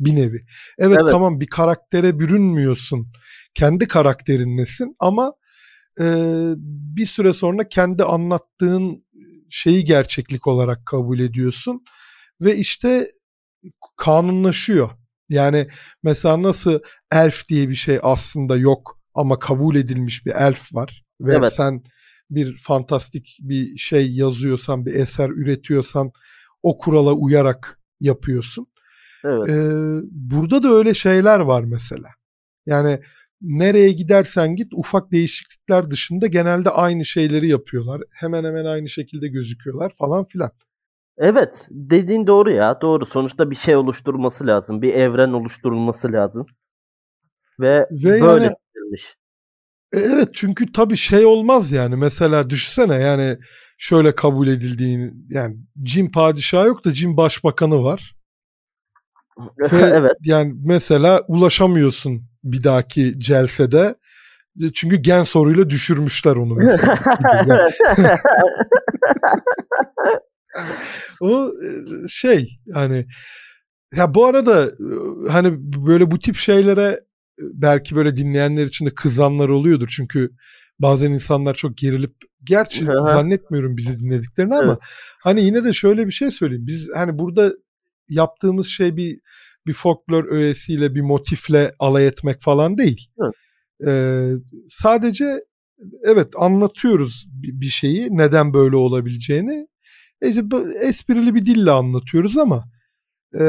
Bir 0.00 0.16
nevi. 0.16 0.44
Evet, 0.78 0.98
evet 1.00 1.10
tamam 1.10 1.40
bir 1.40 1.46
karaktere 1.46 2.18
bürünmüyorsun. 2.18 3.06
Kendi 3.54 3.88
karakterinlesin 3.88 4.96
ama 4.98 5.32
e, 6.00 6.04
bir 6.96 7.06
süre 7.06 7.32
sonra 7.32 7.68
kendi 7.68 8.04
anlattığın 8.04 9.04
şeyi 9.50 9.84
gerçeklik 9.84 10.46
olarak 10.46 10.86
kabul 10.86 11.18
ediyorsun 11.18 11.84
ve 12.40 12.56
işte 12.56 13.12
kanunlaşıyor. 13.96 14.90
Yani 15.28 15.68
mesela 16.02 16.42
nasıl 16.42 16.80
elf 17.12 17.48
diye 17.48 17.68
bir 17.68 17.74
şey 17.74 17.98
aslında 18.02 18.56
yok 18.56 19.00
ama 19.14 19.38
kabul 19.38 19.76
edilmiş 19.76 20.26
bir 20.26 20.32
elf 20.32 20.74
var 20.74 21.04
ve 21.20 21.34
evet. 21.34 21.52
sen 21.52 21.82
bir 22.30 22.56
fantastik 22.56 23.38
bir 23.40 23.78
şey 23.78 24.12
yazıyorsan, 24.12 24.86
bir 24.86 24.94
eser 24.94 25.28
üretiyorsan 25.28 26.12
o 26.62 26.78
kurala 26.78 27.12
uyarak 27.12 27.80
yapıyorsun. 28.00 28.66
Evet. 29.24 29.48
Ee, 29.48 30.00
burada 30.10 30.62
da 30.62 30.68
öyle 30.68 30.94
şeyler 30.94 31.40
var 31.40 31.64
mesela. 31.64 32.08
Yani 32.66 33.00
nereye 33.40 33.92
gidersen 33.92 34.56
git 34.56 34.72
ufak 34.74 35.12
değişiklikler 35.12 35.90
dışında 35.90 36.26
genelde 36.26 36.70
aynı 36.70 37.04
şeyleri 37.04 37.48
yapıyorlar. 37.48 38.02
Hemen 38.10 38.44
hemen 38.44 38.64
aynı 38.64 38.88
şekilde 38.88 39.28
gözüküyorlar 39.28 39.92
falan 39.98 40.24
filan. 40.24 40.50
Evet 41.18 41.66
dediğin 41.70 42.26
doğru 42.26 42.50
ya 42.50 42.80
doğru. 42.80 43.06
Sonuçta 43.06 43.50
bir 43.50 43.56
şey 43.56 43.76
oluşturulması 43.76 44.46
lazım. 44.46 44.82
Bir 44.82 44.94
evren 44.94 45.32
oluşturulması 45.32 46.12
lazım. 46.12 46.46
Ve, 47.60 47.86
Ve 47.90 48.04
böyle 48.20 48.24
yani, 48.24 48.42
yapılmış. 48.44 49.16
E, 49.92 49.98
evet 50.00 50.28
çünkü 50.32 50.72
tabii 50.72 50.96
şey 50.96 51.26
olmaz 51.26 51.72
yani. 51.72 51.96
Mesela 51.96 52.50
düşünsene 52.50 52.94
yani 52.94 53.38
şöyle 53.78 54.14
kabul 54.14 54.48
edildiğini 54.48 55.12
yani 55.28 55.56
cin 55.82 56.10
padişahı 56.10 56.66
yok 56.66 56.84
da 56.84 56.92
cin 56.92 57.16
başbakanı 57.16 57.82
var. 57.82 58.17
Ve 59.58 59.76
evet. 59.80 60.12
Yani 60.24 60.54
mesela 60.64 61.22
ulaşamıyorsun 61.28 62.22
bir 62.44 62.64
dahaki 62.64 63.14
celsede. 63.18 63.94
Çünkü 64.74 64.96
gen 64.96 65.24
soruyla 65.24 65.70
düşürmüşler 65.70 66.36
onu 66.36 66.54
mesela. 66.54 66.98
o 71.20 71.48
e, 71.48 72.08
şey 72.08 72.58
hani 72.72 73.06
ya 73.94 74.14
bu 74.14 74.26
arada 74.26 74.66
e, 74.66 75.30
hani 75.30 75.56
böyle 75.86 76.10
bu 76.10 76.18
tip 76.18 76.36
şeylere 76.36 76.88
e, 77.38 77.42
belki 77.52 77.96
böyle 77.96 78.16
dinleyenler 78.16 78.66
için 78.66 78.86
de 78.86 78.94
kızanlar 78.94 79.48
oluyordur. 79.48 79.88
Çünkü 79.96 80.30
bazen 80.78 81.12
insanlar 81.12 81.54
çok 81.54 81.76
gerilip 81.76 82.12
gerçi 82.44 82.84
zannetmiyorum 82.84 83.76
bizi 83.76 84.04
dinlediklerini 84.04 84.54
ama 84.54 84.72
evet. 84.72 84.78
hani 85.22 85.44
yine 85.44 85.64
de 85.64 85.72
şöyle 85.72 86.06
bir 86.06 86.12
şey 86.12 86.30
söyleyeyim. 86.30 86.66
Biz 86.66 86.88
hani 86.94 87.18
burada 87.18 87.52
yaptığımız 88.08 88.66
şey 88.66 88.96
bir 88.96 89.20
bir 89.66 89.72
folklor 89.72 90.24
öğesiyle 90.24 90.94
bir 90.94 91.00
motifle 91.00 91.72
alay 91.78 92.06
etmek 92.06 92.42
falan 92.42 92.78
değil. 92.78 93.10
Ee, 93.86 94.32
sadece 94.68 95.44
evet 96.02 96.28
anlatıyoruz 96.36 97.26
bir 97.32 97.68
şeyi 97.68 98.16
neden 98.16 98.54
böyle 98.54 98.76
olabileceğini. 98.76 99.66
E, 100.22 100.28
esprili 100.80 101.34
bir 101.34 101.46
dille 101.46 101.70
anlatıyoruz 101.70 102.38
ama 102.38 102.64
e, 103.40 103.44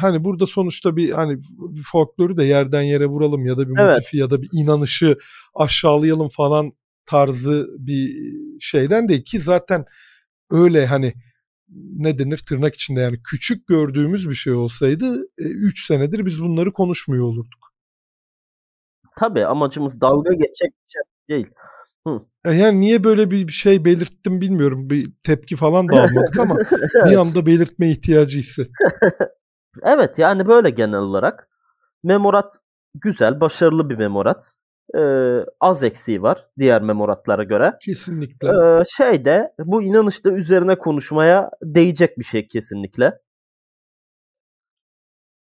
hani 0.00 0.24
burada 0.24 0.46
sonuçta 0.46 0.96
bir 0.96 1.10
hani 1.10 1.38
bir 1.58 1.82
folkloru 1.82 2.36
da 2.36 2.44
yerden 2.44 2.82
yere 2.82 3.06
vuralım 3.06 3.46
ya 3.46 3.56
da 3.56 3.68
bir 3.68 3.78
evet. 3.78 3.96
motifi 3.96 4.16
ya 4.16 4.30
da 4.30 4.42
bir 4.42 4.48
inanışı 4.52 5.16
aşağılayalım 5.54 6.28
falan 6.28 6.72
tarzı 7.06 7.68
bir 7.78 8.32
şeyden 8.60 9.08
değil 9.08 9.24
ki 9.24 9.40
zaten 9.40 9.84
öyle 10.50 10.86
hani 10.86 11.14
ne 11.96 12.18
denir 12.18 12.38
tırnak 12.48 12.74
içinde 12.74 13.00
yani 13.00 13.22
küçük 13.24 13.66
gördüğümüz 13.66 14.28
bir 14.28 14.34
şey 14.34 14.52
olsaydı 14.52 15.28
3 15.38 15.82
e, 15.82 15.86
senedir 15.86 16.26
biz 16.26 16.42
bunları 16.42 16.72
konuşmuyor 16.72 17.24
olurduk. 17.24 17.72
Tabii 19.18 19.46
amacımız 19.46 20.00
dalga 20.00 20.32
geçecek 20.32 20.72
şey 20.88 21.02
değil. 21.28 21.46
Hı. 22.06 22.20
E, 22.44 22.52
yani 22.52 22.80
niye 22.80 23.04
böyle 23.04 23.30
bir 23.30 23.48
şey 23.48 23.84
belirttim 23.84 24.40
bilmiyorum. 24.40 24.90
Bir 24.90 25.12
tepki 25.22 25.56
falan 25.56 25.88
da 25.88 26.02
almadık 26.02 26.38
ama 26.38 26.56
evet. 26.70 27.10
bir 27.10 27.16
anda 27.16 27.46
belirtme 27.46 27.90
ihtiyacı 27.90 28.38
hissettim. 28.38 28.74
evet 29.82 30.18
yani 30.18 30.46
böyle 30.46 30.70
genel 30.70 31.00
olarak. 31.00 31.48
Memorat 32.02 32.58
güzel, 32.94 33.40
başarılı 33.40 33.90
bir 33.90 33.96
memorat 33.96 34.54
e, 34.98 35.02
az 35.60 35.82
eksiği 35.82 36.22
var 36.22 36.46
diğer 36.58 36.82
memoratlara 36.82 37.44
göre. 37.44 37.74
Kesinlikle. 37.82 38.48
E, 38.48 38.84
şey 38.96 39.24
de 39.24 39.52
bu 39.58 39.82
inanışta 39.82 40.30
üzerine 40.30 40.78
konuşmaya 40.78 41.50
değecek 41.62 42.18
bir 42.18 42.24
şey 42.24 42.48
kesinlikle. 42.48 43.18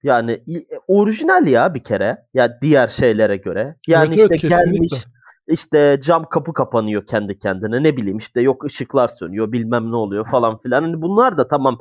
Yani 0.03 0.43
orijinal 0.87 1.47
ya 1.47 1.73
bir 1.73 1.83
kere. 1.83 2.25
Ya 2.33 2.61
diğer 2.61 2.87
şeylere 2.87 3.37
göre. 3.37 3.75
Yani 3.87 4.15
evet, 4.19 4.35
işte 4.35 4.47
evet, 4.47 4.49
gelmiş 4.49 5.05
işte 5.47 5.99
cam 6.03 6.29
kapı 6.29 6.53
kapanıyor 6.53 7.05
kendi 7.05 7.39
kendine. 7.39 7.83
Ne 7.83 7.97
bileyim 7.97 8.17
işte 8.17 8.41
yok 8.41 8.65
ışıklar 8.65 9.07
sönüyor, 9.07 9.51
bilmem 9.51 9.91
ne 9.91 9.95
oluyor 9.95 10.29
falan 10.31 10.57
filan. 10.57 10.81
Hani 10.83 11.01
bunlar 11.01 11.37
da 11.37 11.47
tamam 11.47 11.77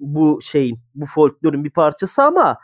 bu 0.00 0.38
şeyin, 0.42 0.80
bu 0.94 1.06
folklorun 1.06 1.64
bir 1.64 1.70
parçası 1.70 2.22
ama 2.22 2.56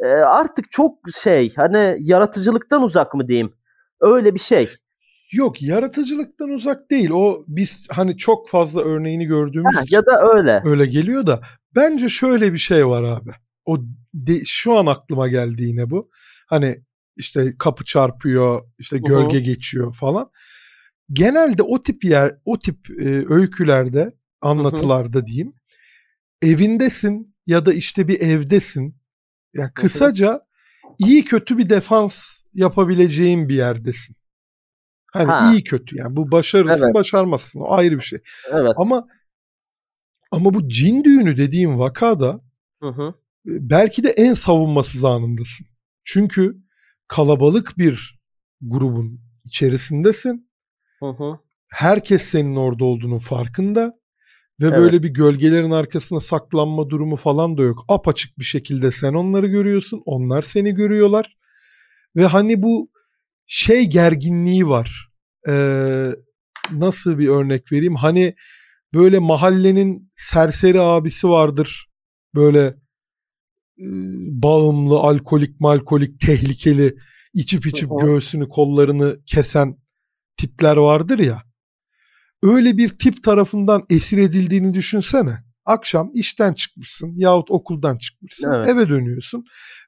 e, 0.00 0.06
artık 0.06 0.70
çok 0.70 0.98
şey 1.22 1.54
hani 1.54 1.96
yaratıcılıktan 2.00 2.82
uzak 2.82 3.14
mı 3.14 3.28
diyeyim? 3.28 3.52
Öyle 4.00 4.34
bir 4.34 4.40
şey. 4.40 4.68
Yok 5.32 5.62
yaratıcılıktan 5.62 6.48
uzak 6.48 6.90
değil. 6.90 7.10
O 7.10 7.44
biz 7.48 7.86
hani 7.90 8.16
çok 8.16 8.48
fazla 8.48 8.82
örneğini 8.82 9.26
gördüğümüz 9.26 9.76
ha, 9.76 9.82
ya 9.90 10.06
da 10.06 10.34
öyle. 10.34 10.62
Öyle 10.64 10.86
geliyor 10.86 11.26
da 11.26 11.40
bence 11.76 12.08
şöyle 12.08 12.52
bir 12.52 12.58
şey 12.58 12.86
var 12.86 13.02
abi. 13.02 13.30
O 13.64 13.78
de, 14.14 14.42
şu 14.44 14.74
an 14.76 14.86
aklıma 14.86 15.28
geldi 15.28 15.62
yine 15.62 15.90
bu. 15.90 16.10
Hani 16.46 16.84
işte 17.16 17.54
kapı 17.58 17.84
çarpıyor, 17.84 18.62
işte 18.78 18.98
gölge 18.98 19.38
uh-huh. 19.38 19.44
geçiyor 19.44 19.94
falan. 19.94 20.30
Genelde 21.12 21.62
o 21.62 21.82
tip 21.82 22.04
yer, 22.04 22.36
o 22.44 22.58
tip 22.58 22.90
e, 22.90 23.34
öykülerde, 23.34 24.12
anlatılarda 24.40 25.18
uh-huh. 25.18 25.26
diyeyim. 25.26 25.52
Evindesin 26.42 27.36
ya 27.46 27.66
da 27.66 27.72
işte 27.72 28.08
bir 28.08 28.20
evdesin 28.20 28.96
yani 29.54 29.70
kısaca 29.74 30.40
iyi 30.98 31.24
kötü 31.24 31.58
bir 31.58 31.68
defans 31.68 32.24
yapabileceğin 32.54 33.48
bir 33.48 33.54
yerdesin. 33.54 34.16
Hani 35.12 35.30
ha. 35.30 35.52
iyi 35.52 35.64
kötü 35.64 35.96
yani 35.98 36.16
bu 36.16 36.30
başarırsın 36.30 36.84
evet. 36.84 36.94
başarmazsın 36.94 37.60
o 37.60 37.72
ayrı 37.72 37.96
bir 37.96 38.02
şey. 38.02 38.18
Evet. 38.52 38.72
Ama 38.76 39.06
ama 40.30 40.54
bu 40.54 40.68
cin 40.68 41.04
düğünü 41.04 41.36
dediğim 41.36 41.78
vakada 41.78 42.40
hı 42.82 42.88
hı. 42.88 43.14
belki 43.44 44.04
de 44.04 44.10
en 44.10 44.34
savunmasız 44.34 45.04
anındasın. 45.04 45.66
Çünkü 46.04 46.56
kalabalık 47.08 47.78
bir 47.78 48.20
grubun 48.60 49.20
içerisindesin. 49.44 50.50
Hı 51.00 51.06
hı. 51.06 51.38
Herkes 51.68 52.22
senin 52.22 52.56
orada 52.56 52.84
olduğunun 52.84 53.18
farkında. 53.18 53.98
Ve 54.60 54.66
evet. 54.66 54.78
böyle 54.78 55.02
bir 55.02 55.08
gölgelerin 55.08 55.70
arkasına 55.70 56.20
saklanma 56.20 56.90
durumu 56.90 57.16
falan 57.16 57.58
da 57.58 57.62
yok. 57.62 57.84
Apaçık 57.88 58.38
bir 58.38 58.44
şekilde 58.44 58.92
sen 58.92 59.14
onları 59.14 59.46
görüyorsun. 59.46 60.02
Onlar 60.04 60.42
seni 60.42 60.74
görüyorlar. 60.74 61.36
Ve 62.16 62.26
hani 62.26 62.62
bu 62.62 62.90
şey 63.46 63.84
gerginliği 63.84 64.68
var. 64.68 65.08
Ee, 65.48 66.10
nasıl 66.72 67.18
bir 67.18 67.28
örnek 67.28 67.72
vereyim? 67.72 67.94
Hani 67.94 68.34
böyle 68.94 69.18
mahallenin 69.18 70.12
serseri 70.16 70.80
abisi 70.80 71.28
vardır. 71.28 71.86
Böyle 72.34 72.66
e, 73.78 73.86
bağımlı, 74.42 74.98
alkolik, 74.98 75.60
malkolik, 75.60 76.20
tehlikeli, 76.20 76.96
içip 77.34 77.66
içip 77.66 77.90
göğsünü, 78.00 78.48
kollarını 78.48 79.18
kesen 79.26 79.76
tipler 80.36 80.76
vardır 80.76 81.18
ya. 81.18 81.42
Öyle 82.44 82.76
bir 82.76 82.88
tip 82.88 83.24
tarafından 83.24 83.86
esir 83.90 84.18
edildiğini 84.18 84.74
düşünsene. 84.74 85.38
Akşam 85.64 86.10
işten 86.14 86.52
çıkmışsın 86.52 87.12
yahut 87.16 87.50
okuldan 87.50 87.98
çıkmışsın. 87.98 88.52
Evet. 88.52 88.68
Eve 88.68 88.88
dönüyorsun 88.88 89.44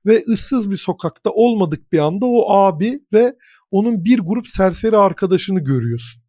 ve 0.06 0.24
ıssız 0.28 0.70
bir 0.70 0.76
sokakta 0.76 1.30
olmadık 1.30 1.92
bir 1.92 1.98
anda 1.98 2.26
o 2.26 2.52
abi 2.52 3.00
ve 3.12 3.36
onun 3.70 4.04
bir 4.04 4.18
grup 4.18 4.48
serseri 4.48 4.96
arkadaşını 4.96 5.60
görüyorsun. 5.60 6.22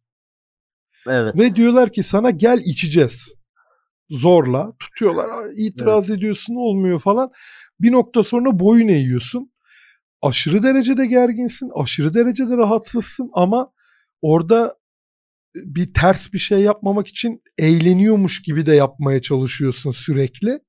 Evet. 1.06 1.38
Ve 1.38 1.56
diyorlar 1.56 1.92
ki 1.92 2.02
sana 2.02 2.30
gel 2.30 2.58
içeceğiz. 2.64 3.34
Zorla 4.10 4.72
tutuyorlar. 4.78 5.50
İtiraz 5.56 6.10
evet. 6.10 6.18
ediyorsun 6.18 6.54
olmuyor 6.54 7.00
falan. 7.00 7.30
Bir 7.80 7.92
nokta 7.92 8.22
sonra 8.24 8.58
boyun 8.58 8.88
eğiyorsun. 8.88 9.52
Aşırı 10.22 10.62
derecede 10.62 11.06
gerginsin. 11.06 11.70
Aşırı 11.74 12.14
derecede 12.14 12.56
rahatsızsın 12.56 13.30
ama 13.32 13.72
orada 14.22 14.78
bir 15.64 15.94
ters 15.94 16.32
bir 16.32 16.38
şey 16.38 16.60
yapmamak 16.60 17.08
için 17.08 17.42
eğleniyormuş 17.58 18.42
gibi 18.42 18.66
de 18.66 18.74
yapmaya 18.74 19.22
çalışıyorsun 19.22 19.92
sürekli. 19.92 20.60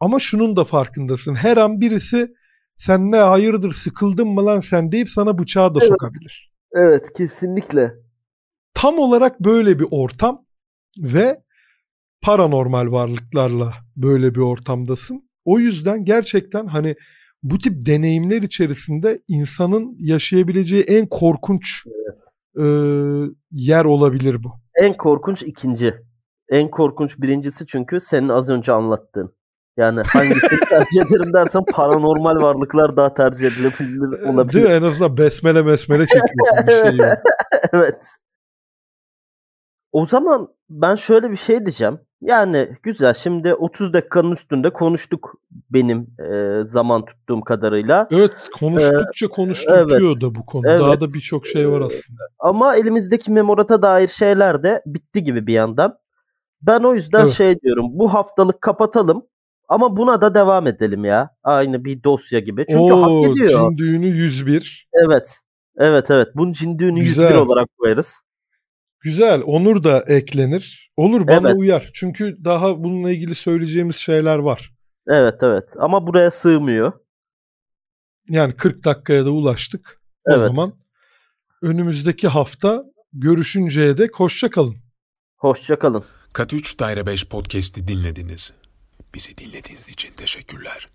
Ama 0.00 0.20
şunun 0.20 0.56
da 0.56 0.64
farkındasın. 0.64 1.34
Her 1.34 1.56
an 1.56 1.80
birisi 1.80 2.28
sen 2.76 3.12
ne 3.12 3.16
hayırdır 3.16 3.72
sıkıldın 3.72 4.28
mı 4.28 4.46
lan 4.46 4.60
sen 4.60 4.92
deyip 4.92 5.10
sana 5.10 5.38
bıçağı 5.38 5.74
da 5.74 5.78
evet. 5.82 5.88
sokabilir. 5.88 6.52
Evet 6.72 7.12
kesinlikle. 7.16 7.92
Tam 8.74 8.98
olarak 8.98 9.40
böyle 9.40 9.78
bir 9.78 9.86
ortam 9.90 10.44
ve 10.98 11.42
paranormal 12.22 12.92
varlıklarla 12.92 13.74
böyle 13.96 14.34
bir 14.34 14.40
ortamdasın. 14.40 15.30
O 15.44 15.58
yüzden 15.58 16.04
gerçekten 16.04 16.66
hani 16.66 16.96
bu 17.42 17.58
tip 17.58 17.86
deneyimler 17.86 18.42
içerisinde 18.42 19.22
insanın 19.28 19.96
yaşayabileceği 19.98 20.82
en 20.82 21.06
korkunç 21.06 21.82
evet 21.86 22.20
e, 22.56 22.64
yer 23.50 23.84
olabilir 23.84 24.44
bu. 24.44 24.52
En 24.74 24.96
korkunç 24.96 25.42
ikinci. 25.42 25.94
En 26.48 26.70
korkunç 26.70 27.18
birincisi 27.18 27.66
çünkü 27.66 28.00
senin 28.00 28.28
az 28.28 28.50
önce 28.50 28.72
anlattığın. 28.72 29.34
Yani 29.76 30.00
hangisini 30.00 30.60
tercih 30.68 31.02
ederim 31.02 31.32
dersen 31.32 31.64
paranormal 31.72 32.36
varlıklar 32.36 32.96
daha 32.96 33.14
tercih 33.14 33.46
edilebilir 33.46 34.22
olabilir. 34.22 34.54
Değil 34.54 34.66
mi? 34.66 34.72
En 34.72 34.82
azından 34.82 35.16
besmele 35.16 35.62
mesmele 35.62 36.06
çekiyorsun 36.06 36.66
bir 36.66 36.98
şey 36.98 37.08
evet. 37.72 38.06
O 39.92 40.06
zaman 40.06 40.48
ben 40.70 40.94
şöyle 40.94 41.30
bir 41.30 41.36
şey 41.36 41.58
diyeceğim. 41.58 41.98
Yani 42.20 42.68
güzel 42.82 43.14
şimdi 43.14 43.54
30 43.54 43.92
dakikanın 43.92 44.32
üstünde 44.32 44.70
konuştuk 44.70 45.34
benim 45.70 46.06
e, 46.32 46.64
zaman 46.64 47.04
tuttuğum 47.04 47.40
kadarıyla. 47.40 48.08
Evet 48.10 48.32
konuştukça 48.58 49.26
ee, 49.26 49.28
konuşturuyor 49.28 49.90
evet, 49.90 50.20
da 50.20 50.34
bu 50.34 50.46
konu. 50.46 50.62
Evet. 50.70 50.80
Daha 50.80 51.00
da 51.00 51.04
birçok 51.14 51.46
şey 51.46 51.70
var 51.70 51.80
aslında. 51.80 52.22
Ama 52.38 52.76
elimizdeki 52.76 53.32
memorata 53.32 53.82
dair 53.82 54.08
şeyler 54.08 54.62
de 54.62 54.82
bitti 54.86 55.24
gibi 55.24 55.46
bir 55.46 55.52
yandan. 55.52 55.98
Ben 56.62 56.80
o 56.80 56.94
yüzden 56.94 57.20
evet. 57.20 57.30
şey 57.30 57.60
diyorum 57.60 57.86
bu 57.90 58.14
haftalık 58.14 58.60
kapatalım 58.60 59.26
ama 59.68 59.96
buna 59.96 60.20
da 60.20 60.34
devam 60.34 60.66
edelim 60.66 61.04
ya. 61.04 61.30
Aynı 61.42 61.84
bir 61.84 62.02
dosya 62.02 62.38
gibi. 62.40 62.66
Çünkü 62.68 62.92
Oo, 62.92 63.02
hak 63.02 63.30
ediyor. 63.30 63.70
Cin 63.70 63.78
düğünü 63.78 64.06
101. 64.06 64.88
Evet. 65.06 65.38
Evet 65.78 66.10
evet. 66.10 66.28
Bunun 66.34 66.52
cin 66.52 66.78
düğünü 66.78 67.00
Güzel. 67.00 67.24
101 67.24 67.34
olarak 67.34 67.68
koyarız. 67.78 68.20
Güzel. 69.00 69.42
Onur 69.44 69.84
da 69.84 70.04
eklenir. 70.06 70.90
Olur 70.96 71.28
bana 71.28 71.48
evet. 71.48 71.58
uyar. 71.58 71.90
Çünkü 71.94 72.36
daha 72.44 72.82
bununla 72.84 73.10
ilgili 73.10 73.34
söyleyeceğimiz 73.34 73.96
şeyler 73.96 74.38
var. 74.38 74.72
Evet 75.08 75.42
evet. 75.42 75.74
Ama 75.78 76.06
buraya 76.06 76.30
sığmıyor. 76.30 76.92
Yani 78.28 78.56
40 78.56 78.84
dakikaya 78.84 79.24
da 79.24 79.30
ulaştık. 79.30 80.00
O 80.28 80.30
evet. 80.30 80.40
zaman 80.40 80.72
önümüzdeki 81.62 82.28
hafta 82.28 82.84
görüşünceye 83.12 83.98
dek 83.98 84.14
hoşça 84.14 84.50
kalın. 84.50 84.76
Hoşça 85.36 85.78
kalın. 85.78 86.04
Kat 86.32 86.54
3 86.54 86.80
Daire 86.80 87.06
5 87.06 87.28
podcast'i 87.28 87.88
dinlediniz. 87.88 88.52
Bizi 89.14 89.38
dinlediğiniz 89.38 89.88
için 89.88 90.12
teşekkürler. 90.16 90.90